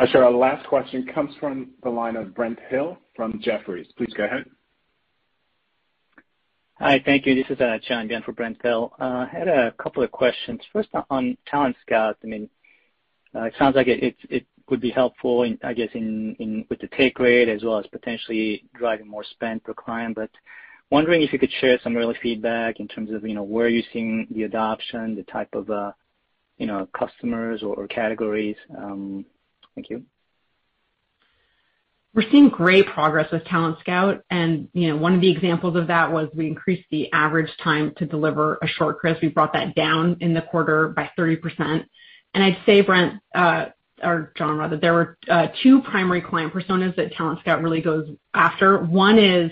Our 0.00 0.30
last 0.32 0.66
question 0.66 1.06
comes 1.14 1.30
from 1.38 1.70
the 1.84 1.88
line 1.88 2.16
of 2.16 2.34
Brent 2.34 2.58
Thill 2.68 2.98
from 3.14 3.40
Jefferies. 3.40 3.86
Please 3.96 4.12
go 4.16 4.24
ahead. 4.24 4.44
Hi. 6.80 7.00
Thank 7.04 7.26
you. 7.26 7.36
This 7.36 7.46
is 7.48 7.60
uh, 7.60 7.78
John 7.86 8.06
again 8.06 8.22
for 8.24 8.32
Brent 8.32 8.60
Thill. 8.60 8.90
Uh, 9.00 9.24
I 9.24 9.28
had 9.30 9.46
a 9.46 9.70
couple 9.80 10.02
of 10.02 10.10
questions. 10.10 10.60
First, 10.72 10.88
on 11.10 11.38
Talent 11.46 11.76
Scout. 11.86 12.16
I 12.24 12.26
mean, 12.26 12.50
uh 13.36 13.44
it 13.44 13.54
sounds 13.56 13.76
like 13.76 13.86
it 13.86 14.46
would 14.68 14.80
be 14.80 14.90
helpful, 14.90 15.48
I 15.62 15.72
guess, 15.72 15.90
with 15.94 16.80
the 16.80 16.88
take 16.96 17.20
rate 17.20 17.48
as 17.48 17.62
well 17.62 17.78
as 17.78 17.86
potentially 17.86 18.64
driving 18.74 19.06
more 19.06 19.24
spend 19.30 19.62
per 19.62 19.74
client. 19.74 20.16
But 20.16 20.30
wondering 20.90 21.22
if 21.22 21.32
you 21.32 21.38
could 21.38 21.52
share 21.60 21.78
some 21.84 21.96
early 21.96 22.16
feedback 22.20 22.80
in 22.80 22.88
terms 22.88 23.12
of 23.12 23.24
you 23.24 23.34
know 23.34 23.44
where 23.44 23.68
you're 23.68 23.84
seeing 23.92 24.26
the 24.32 24.42
adoption, 24.42 25.14
the 25.14 25.22
type 25.22 25.54
of 25.54 25.70
uh, 25.70 25.92
customers 26.98 27.62
or 27.62 27.86
categories. 27.88 28.56
Um, 28.76 29.24
thank 29.74 29.90
you. 29.90 30.04
We're 32.14 32.30
seeing 32.30 32.48
great 32.48 32.86
progress 32.86 33.30
with 33.30 33.44
Talent 33.44 33.78
Scout, 33.80 34.24
and 34.30 34.68
you 34.72 34.88
know, 34.88 34.96
one 34.96 35.14
of 35.14 35.20
the 35.20 35.30
examples 35.30 35.76
of 35.76 35.88
that 35.88 36.10
was 36.10 36.30
we 36.32 36.46
increased 36.46 36.86
the 36.90 37.12
average 37.12 37.50
time 37.62 37.92
to 37.98 38.06
deliver 38.06 38.54
a 38.54 38.66
shortlist. 38.66 39.20
We 39.20 39.28
brought 39.28 39.52
that 39.52 39.74
down 39.74 40.16
in 40.20 40.32
the 40.32 40.40
quarter 40.40 40.88
by 40.88 41.10
30%. 41.18 41.84
And 42.32 42.42
I'd 42.42 42.56
say, 42.64 42.80
Brent, 42.80 43.20
uh, 43.34 43.66
or 44.02 44.32
John 44.34 44.56
rather, 44.56 44.78
there 44.78 44.94
were 44.94 45.18
uh, 45.28 45.48
two 45.62 45.82
primary 45.82 46.22
client 46.22 46.54
personas 46.54 46.96
that 46.96 47.12
Talent 47.12 47.40
Scout 47.40 47.62
really 47.62 47.82
goes 47.82 48.08
after. 48.32 48.78
One 48.78 49.18
is 49.18 49.50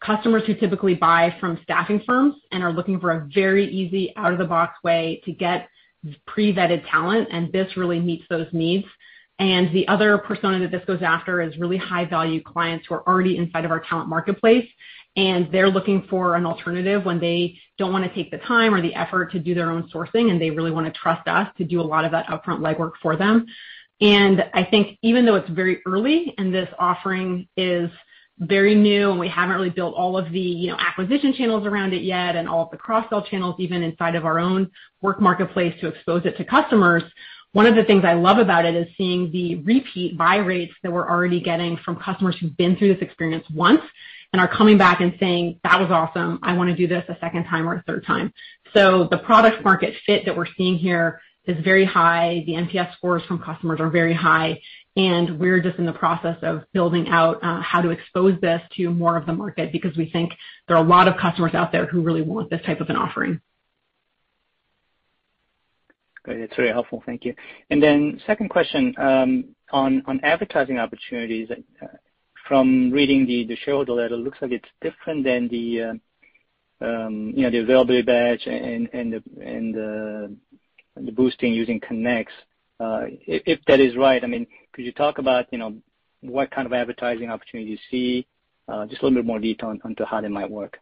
customers 0.00 0.44
who 0.46 0.54
typically 0.54 0.94
buy 0.94 1.36
from 1.40 1.58
staffing 1.62 2.02
firms 2.06 2.36
and 2.52 2.62
are 2.62 2.72
looking 2.72 3.00
for 3.00 3.10
a 3.10 3.28
very 3.34 3.66
easy, 3.70 4.14
out-of-the-box 4.16 4.82
way 4.82 5.20
to 5.26 5.32
get 5.32 5.68
pre-vetted 6.26 6.88
talent, 6.90 7.28
and 7.30 7.52
this 7.52 7.76
really 7.76 8.00
meets 8.00 8.24
those 8.28 8.46
needs. 8.52 8.86
And 9.38 9.72
the 9.72 9.86
other 9.86 10.18
persona 10.18 10.58
that 10.60 10.70
this 10.70 10.84
goes 10.84 11.02
after 11.02 11.40
is 11.40 11.56
really 11.58 11.76
high-value 11.76 12.42
clients 12.42 12.86
who 12.86 12.94
are 12.94 13.08
already 13.08 13.36
inside 13.36 13.64
of 13.64 13.70
our 13.70 13.80
talent 13.80 14.08
marketplace, 14.08 14.68
and 15.16 15.50
they're 15.52 15.70
looking 15.70 16.06
for 16.10 16.36
an 16.36 16.46
alternative 16.46 17.04
when 17.04 17.20
they 17.20 17.58
don't 17.76 17.92
want 17.92 18.04
to 18.04 18.14
take 18.14 18.30
the 18.30 18.38
time 18.38 18.74
or 18.74 18.82
the 18.82 18.94
effort 18.94 19.32
to 19.32 19.38
do 19.38 19.54
their 19.54 19.70
own 19.70 19.88
sourcing, 19.90 20.30
and 20.30 20.40
they 20.40 20.50
really 20.50 20.70
want 20.70 20.86
to 20.86 20.92
trust 20.92 21.26
us 21.28 21.48
to 21.56 21.64
do 21.64 21.80
a 21.80 21.82
lot 21.82 22.04
of 22.04 22.10
that 22.12 22.26
upfront 22.26 22.60
legwork 22.60 22.92
for 23.02 23.16
them. 23.16 23.46
And 24.00 24.44
I 24.54 24.64
think 24.64 24.98
even 25.02 25.26
though 25.26 25.34
it's 25.34 25.50
very 25.50 25.80
early 25.86 26.34
and 26.38 26.54
this 26.54 26.68
offering 26.78 27.48
is 27.56 27.90
very 28.40 28.74
new 28.74 29.10
and 29.10 29.18
we 29.18 29.28
haven't 29.28 29.56
really 29.56 29.70
built 29.70 29.94
all 29.94 30.16
of 30.16 30.30
the 30.30 30.40
you 30.40 30.70
know 30.70 30.76
acquisition 30.78 31.32
channels 31.32 31.66
around 31.66 31.92
it 31.92 32.02
yet 32.02 32.36
and 32.36 32.48
all 32.48 32.64
of 32.64 32.70
the 32.70 32.76
cross-sell 32.76 33.22
channels, 33.22 33.56
even 33.58 33.82
inside 33.82 34.14
of 34.14 34.24
our 34.24 34.38
own 34.38 34.70
work 35.02 35.20
marketplace 35.20 35.74
to 35.80 35.88
expose 35.88 36.22
it 36.24 36.36
to 36.36 36.44
customers, 36.44 37.02
one 37.52 37.66
of 37.66 37.74
the 37.74 37.84
things 37.84 38.04
I 38.04 38.12
love 38.12 38.38
about 38.38 38.66
it 38.66 38.74
is 38.74 38.86
seeing 38.96 39.32
the 39.32 39.56
repeat 39.56 40.18
buy 40.18 40.36
rates 40.36 40.74
that 40.82 40.92
we're 40.92 41.08
already 41.08 41.40
getting 41.40 41.76
from 41.78 41.96
customers 41.96 42.36
who've 42.40 42.56
been 42.56 42.76
through 42.76 42.94
this 42.94 43.02
experience 43.02 43.44
once 43.54 43.80
and 44.32 44.40
are 44.40 44.48
coming 44.48 44.76
back 44.76 45.00
and 45.00 45.14
saying, 45.18 45.58
"That 45.64 45.80
was 45.80 45.90
awesome. 45.90 46.38
I 46.42 46.52
want 46.52 46.70
to 46.70 46.76
do 46.76 46.86
this 46.86 47.04
a 47.08 47.16
second 47.18 47.44
time 47.44 47.68
or 47.68 47.76
a 47.76 47.82
third 47.82 48.04
time." 48.04 48.32
So 48.74 49.08
the 49.10 49.18
product 49.18 49.64
market 49.64 49.94
fit 50.04 50.26
that 50.26 50.36
we're 50.36 50.52
seeing 50.56 50.76
here 50.76 51.20
is 51.46 51.56
very 51.64 51.86
high. 51.86 52.44
The 52.46 52.54
NPS 52.54 52.92
scores 52.96 53.22
from 53.24 53.38
customers 53.38 53.80
are 53.80 53.88
very 53.88 54.12
high, 54.12 54.60
and 54.98 55.38
we're 55.38 55.60
just 55.60 55.78
in 55.78 55.86
the 55.86 55.92
process 55.92 56.36
of 56.42 56.64
building 56.72 57.08
out 57.08 57.38
uh, 57.42 57.60
how 57.60 57.80
to 57.80 57.90
expose 57.90 58.38
this 58.40 58.60
to 58.76 58.90
more 58.90 59.16
of 59.16 59.26
the 59.26 59.32
market 59.32 59.70
because 59.70 59.96
we 59.96 60.10
think 60.10 60.32
there 60.66 60.76
are 60.76 60.84
a 60.84 60.88
lot 60.88 61.06
of 61.06 61.16
customers 61.16 61.54
out 61.54 61.70
there 61.70 61.86
who 61.86 62.02
really 62.02 62.20
want 62.20 62.50
this 62.50 62.60
type 62.66 62.80
of 62.80 62.90
an 62.90 62.96
offering. 62.96 63.40
Great. 66.24 66.40
That's 66.40 66.56
very 66.56 66.70
helpful. 66.70 67.00
Thank 67.06 67.24
you. 67.24 67.32
And 67.70 67.80
then 67.80 68.20
Second 68.26 68.50
question, 68.50 68.92
um, 68.98 69.44
on 69.70 70.20
advertising 70.24 70.78
opportunities. 70.78 71.48
Uh, 71.50 71.86
from 72.48 72.90
reading 72.90 73.26
the 73.26 73.54
shareholder 73.56 73.92
letter, 73.92 74.14
it 74.14 74.18
looks 74.18 74.38
like 74.40 74.52
it's 74.52 74.68
different 74.80 75.22
than 75.22 75.48
the 75.48 75.82
uh, 75.82 75.92
um, 76.84 77.34
Availability 77.36 78.02
Badge 78.02 78.46
and 78.46 79.12
the 79.12 81.12
boosting 81.12 81.52
using 81.52 81.78
Connects. 81.78 82.32
Uh, 82.80 83.04
if 83.26 83.58
that 83.66 83.80
is 83.80 83.96
right, 83.96 84.22
I 84.22 84.26
mean, 84.26 84.46
could 84.72 84.84
you 84.84 84.92
talk 84.92 85.18
about 85.18 85.46
you 85.50 85.58
know, 85.58 85.74
what 86.20 86.50
kind 86.50 86.66
of 86.66 86.72
advertising 86.72 87.30
opportunities 87.30 87.78
you 87.90 87.90
see? 87.90 88.26
Uh, 88.68 88.86
just 88.86 89.02
a 89.02 89.04
little 89.04 89.18
bit 89.18 89.26
more 89.26 89.38
detail 89.38 89.74
onto 89.82 90.04
how 90.04 90.20
they 90.20 90.28
might 90.28 90.50
work. 90.50 90.78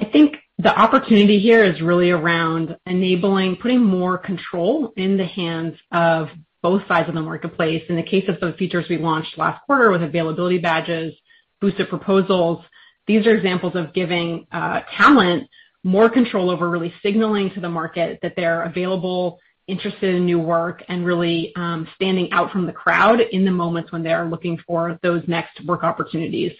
I 0.00 0.04
think 0.06 0.36
the 0.58 0.76
opportunity 0.76 1.38
here 1.38 1.64
is 1.64 1.80
really 1.80 2.10
around 2.10 2.76
enabling 2.86 3.56
putting 3.56 3.82
more 3.82 4.18
control 4.18 4.92
in 4.96 5.16
the 5.16 5.26
hands 5.26 5.76
of 5.92 6.28
both 6.62 6.82
sides 6.88 7.08
of 7.08 7.14
the 7.14 7.20
marketplace. 7.20 7.82
In 7.88 7.96
the 7.96 8.02
case 8.02 8.28
of 8.28 8.40
the 8.40 8.54
features 8.58 8.86
we 8.88 8.98
launched 8.98 9.38
last 9.38 9.62
quarter 9.66 9.90
with 9.90 10.02
Availability 10.02 10.58
Badges, 10.58 11.14
Boosted 11.60 11.88
Proposals, 11.88 12.64
these 13.06 13.26
are 13.26 13.36
examples 13.36 13.76
of 13.76 13.92
giving 13.92 14.46
uh, 14.50 14.80
talent 14.96 15.48
more 15.82 16.08
control 16.08 16.50
over 16.50 16.70
really 16.70 16.92
signaling 17.02 17.50
to 17.50 17.60
the 17.60 17.68
market 17.68 18.18
that 18.22 18.32
they're 18.34 18.62
available, 18.62 19.38
interested 19.66 20.14
in 20.14 20.26
new 20.26 20.38
work, 20.38 20.82
and 20.88 21.04
really 21.04 21.52
um, 21.56 21.88
standing 21.94 22.30
out 22.32 22.50
from 22.50 22.66
the 22.66 22.72
crowd 22.72 23.20
in 23.20 23.44
the 23.44 23.50
moments 23.50 23.92
when 23.92 24.02
they're 24.02 24.26
looking 24.26 24.58
for 24.66 24.98
those 25.02 25.22
next 25.26 25.64
work 25.64 25.84
opportunities. 25.84 26.52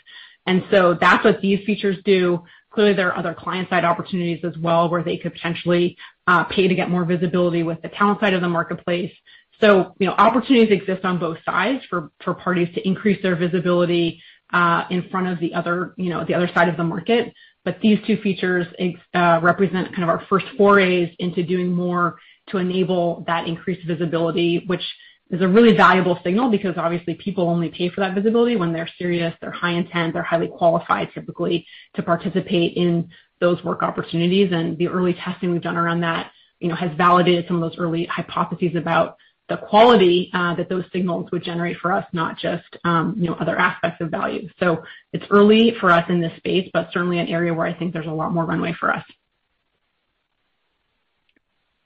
And 0.46 0.64
so 0.70 0.96
that's 1.00 1.24
what 1.24 1.40
these 1.40 1.64
features 1.64 1.96
do. 2.04 2.44
Clearly, 2.70 2.94
there 2.94 3.12
are 3.12 3.18
other 3.18 3.34
client-side 3.34 3.84
opportunities 3.84 4.44
as 4.44 4.56
well, 4.58 4.90
where 4.90 5.02
they 5.02 5.16
could 5.16 5.32
potentially 5.32 5.96
uh, 6.26 6.44
pay 6.44 6.68
to 6.68 6.74
get 6.74 6.90
more 6.90 7.04
visibility 7.04 7.62
with 7.62 7.80
the 7.82 7.88
talent 7.88 8.20
side 8.20 8.34
of 8.34 8.40
the 8.40 8.48
marketplace. 8.48 9.12
So 9.60 9.94
you 9.98 10.06
know 10.06 10.14
opportunities 10.14 10.76
exist 10.76 11.04
on 11.04 11.18
both 11.18 11.38
sides 11.44 11.84
for 11.88 12.10
parties 12.34 12.68
to 12.74 12.86
increase 12.86 13.22
their 13.22 13.36
visibility 13.36 14.20
uh, 14.52 14.84
in 14.90 15.08
front 15.10 15.28
of 15.28 15.40
the 15.40 15.54
other 15.54 15.94
you 15.96 16.10
know, 16.10 16.24
the 16.24 16.34
other 16.34 16.50
side 16.54 16.68
of 16.68 16.76
the 16.76 16.84
market. 16.84 17.32
But 17.64 17.80
these 17.80 17.98
two 18.06 18.18
features 18.18 18.66
uh, 19.14 19.40
represent 19.42 19.88
kind 19.88 20.02
of 20.02 20.10
our 20.10 20.26
first 20.28 20.46
forays 20.58 21.14
into 21.18 21.42
doing 21.42 21.72
more 21.72 22.16
to 22.48 22.58
enable 22.58 23.24
that 23.26 23.46
increased 23.46 23.86
visibility, 23.86 24.64
which 24.66 24.82
is 25.30 25.40
a 25.40 25.48
really 25.48 25.76
valuable 25.76 26.18
signal 26.22 26.50
because 26.50 26.74
obviously 26.76 27.14
people 27.14 27.48
only 27.48 27.70
pay 27.70 27.88
for 27.88 28.00
that 28.00 28.14
visibility 28.14 28.56
when 28.56 28.72
they're 28.72 28.90
serious, 28.98 29.34
they're 29.40 29.50
high 29.50 29.72
intent, 29.72 30.12
they're 30.12 30.22
highly 30.22 30.48
qualified, 30.48 31.08
typically, 31.14 31.66
to 31.94 32.02
participate 32.02 32.76
in 32.76 33.08
those 33.40 33.62
work 33.64 33.82
opportunities. 33.82 34.52
And 34.52 34.76
the 34.78 34.88
early 34.88 35.14
testing 35.14 35.50
we've 35.50 35.62
done 35.62 35.76
around 35.76 36.00
that 36.00 36.30
you 36.60 36.68
know, 36.68 36.74
has 36.76 36.90
validated 36.96 37.46
some 37.46 37.62
of 37.62 37.70
those 37.70 37.78
early 37.78 38.06
hypotheses 38.06 38.76
about 38.76 39.16
the 39.48 39.56
quality 39.58 40.30
uh, 40.32 40.54
that 40.54 40.68
those 40.68 40.84
signals 40.92 41.30
would 41.30 41.44
generate 41.44 41.76
for 41.76 41.92
us, 41.92 42.06
not 42.12 42.38
just 42.38 42.64
um, 42.84 43.22
other 43.38 43.58
aspects 43.58 44.00
of 44.00 44.10
value. 44.10 44.48
So 44.58 44.82
it's 45.12 45.26
early 45.30 45.74
for 45.80 45.90
us 45.90 46.04
in 46.08 46.20
this 46.20 46.34
space, 46.38 46.68
but 46.72 46.88
certainly 46.92 47.18
an 47.18 47.28
area 47.28 47.52
where 47.52 47.66
I 47.66 47.74
think 47.74 47.92
there's 47.92 48.06
a 48.06 48.10
lot 48.10 48.32
more 48.32 48.46
runway 48.46 48.74
for 48.80 48.90
us. 48.90 49.04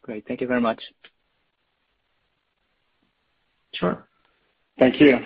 Great. 0.09 0.27
Thank 0.27 0.41
you 0.41 0.47
very 0.47 0.63
much. 0.63 0.81
Sure. 3.75 4.09
Thank 4.79 5.03
you. 5.03 5.19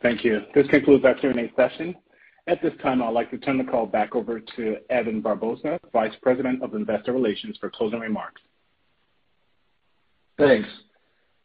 Thank 0.00 0.24
you. 0.24 0.40
This 0.54 0.66
concludes 0.68 1.04
our 1.04 1.12
Q&A 1.12 1.52
session. 1.54 1.94
At 2.46 2.62
this 2.62 2.72
time, 2.82 3.02
I'd 3.02 3.10
like 3.10 3.30
to 3.32 3.36
turn 3.36 3.58
the 3.58 3.64
call 3.64 3.84
back 3.84 4.16
over 4.16 4.40
to 4.40 4.76
Evan 4.88 5.22
Barbosa, 5.22 5.78
Vice 5.92 6.14
President 6.22 6.62
of 6.62 6.74
Investor 6.74 7.12
Relations, 7.12 7.58
for 7.60 7.68
closing 7.68 8.00
remarks. 8.00 8.40
Thanks. 10.38 10.68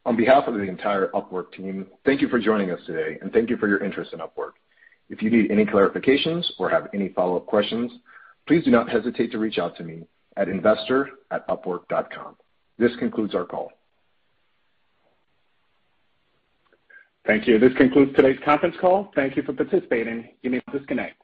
On 0.06 0.16
behalf 0.16 0.44
of 0.46 0.54
the 0.54 0.62
entire 0.62 1.08
Upwork 1.08 1.52
team, 1.52 1.86
thank 2.06 2.22
you 2.22 2.28
for 2.28 2.38
joining 2.38 2.70
us 2.70 2.80
today, 2.86 3.18
and 3.20 3.30
thank 3.30 3.50
you 3.50 3.58
for 3.58 3.68
your 3.68 3.84
interest 3.84 4.14
in 4.14 4.20
Upwork. 4.20 4.52
If 5.10 5.20
you 5.20 5.28
need 5.28 5.50
any 5.50 5.66
clarifications 5.66 6.46
or 6.58 6.70
have 6.70 6.88
any 6.94 7.10
follow-up 7.10 7.44
questions, 7.44 7.92
please 8.48 8.64
do 8.64 8.70
not 8.70 8.88
hesitate 8.88 9.32
to 9.32 9.38
reach 9.38 9.58
out 9.58 9.76
to 9.76 9.84
me 9.84 10.06
at 10.36 10.48
investor@upwork.com. 10.48 12.36
This 12.78 12.94
concludes 12.96 13.34
our 13.34 13.44
call. 13.44 13.72
Thank 17.26 17.48
you. 17.48 17.58
This 17.58 17.74
concludes 17.74 18.14
today's 18.14 18.38
conference 18.44 18.76
call. 18.80 19.10
Thank 19.14 19.36
you 19.36 19.42
for 19.42 19.52
participating. 19.52 20.28
You 20.42 20.50
may 20.50 20.60
disconnect. 20.72 21.20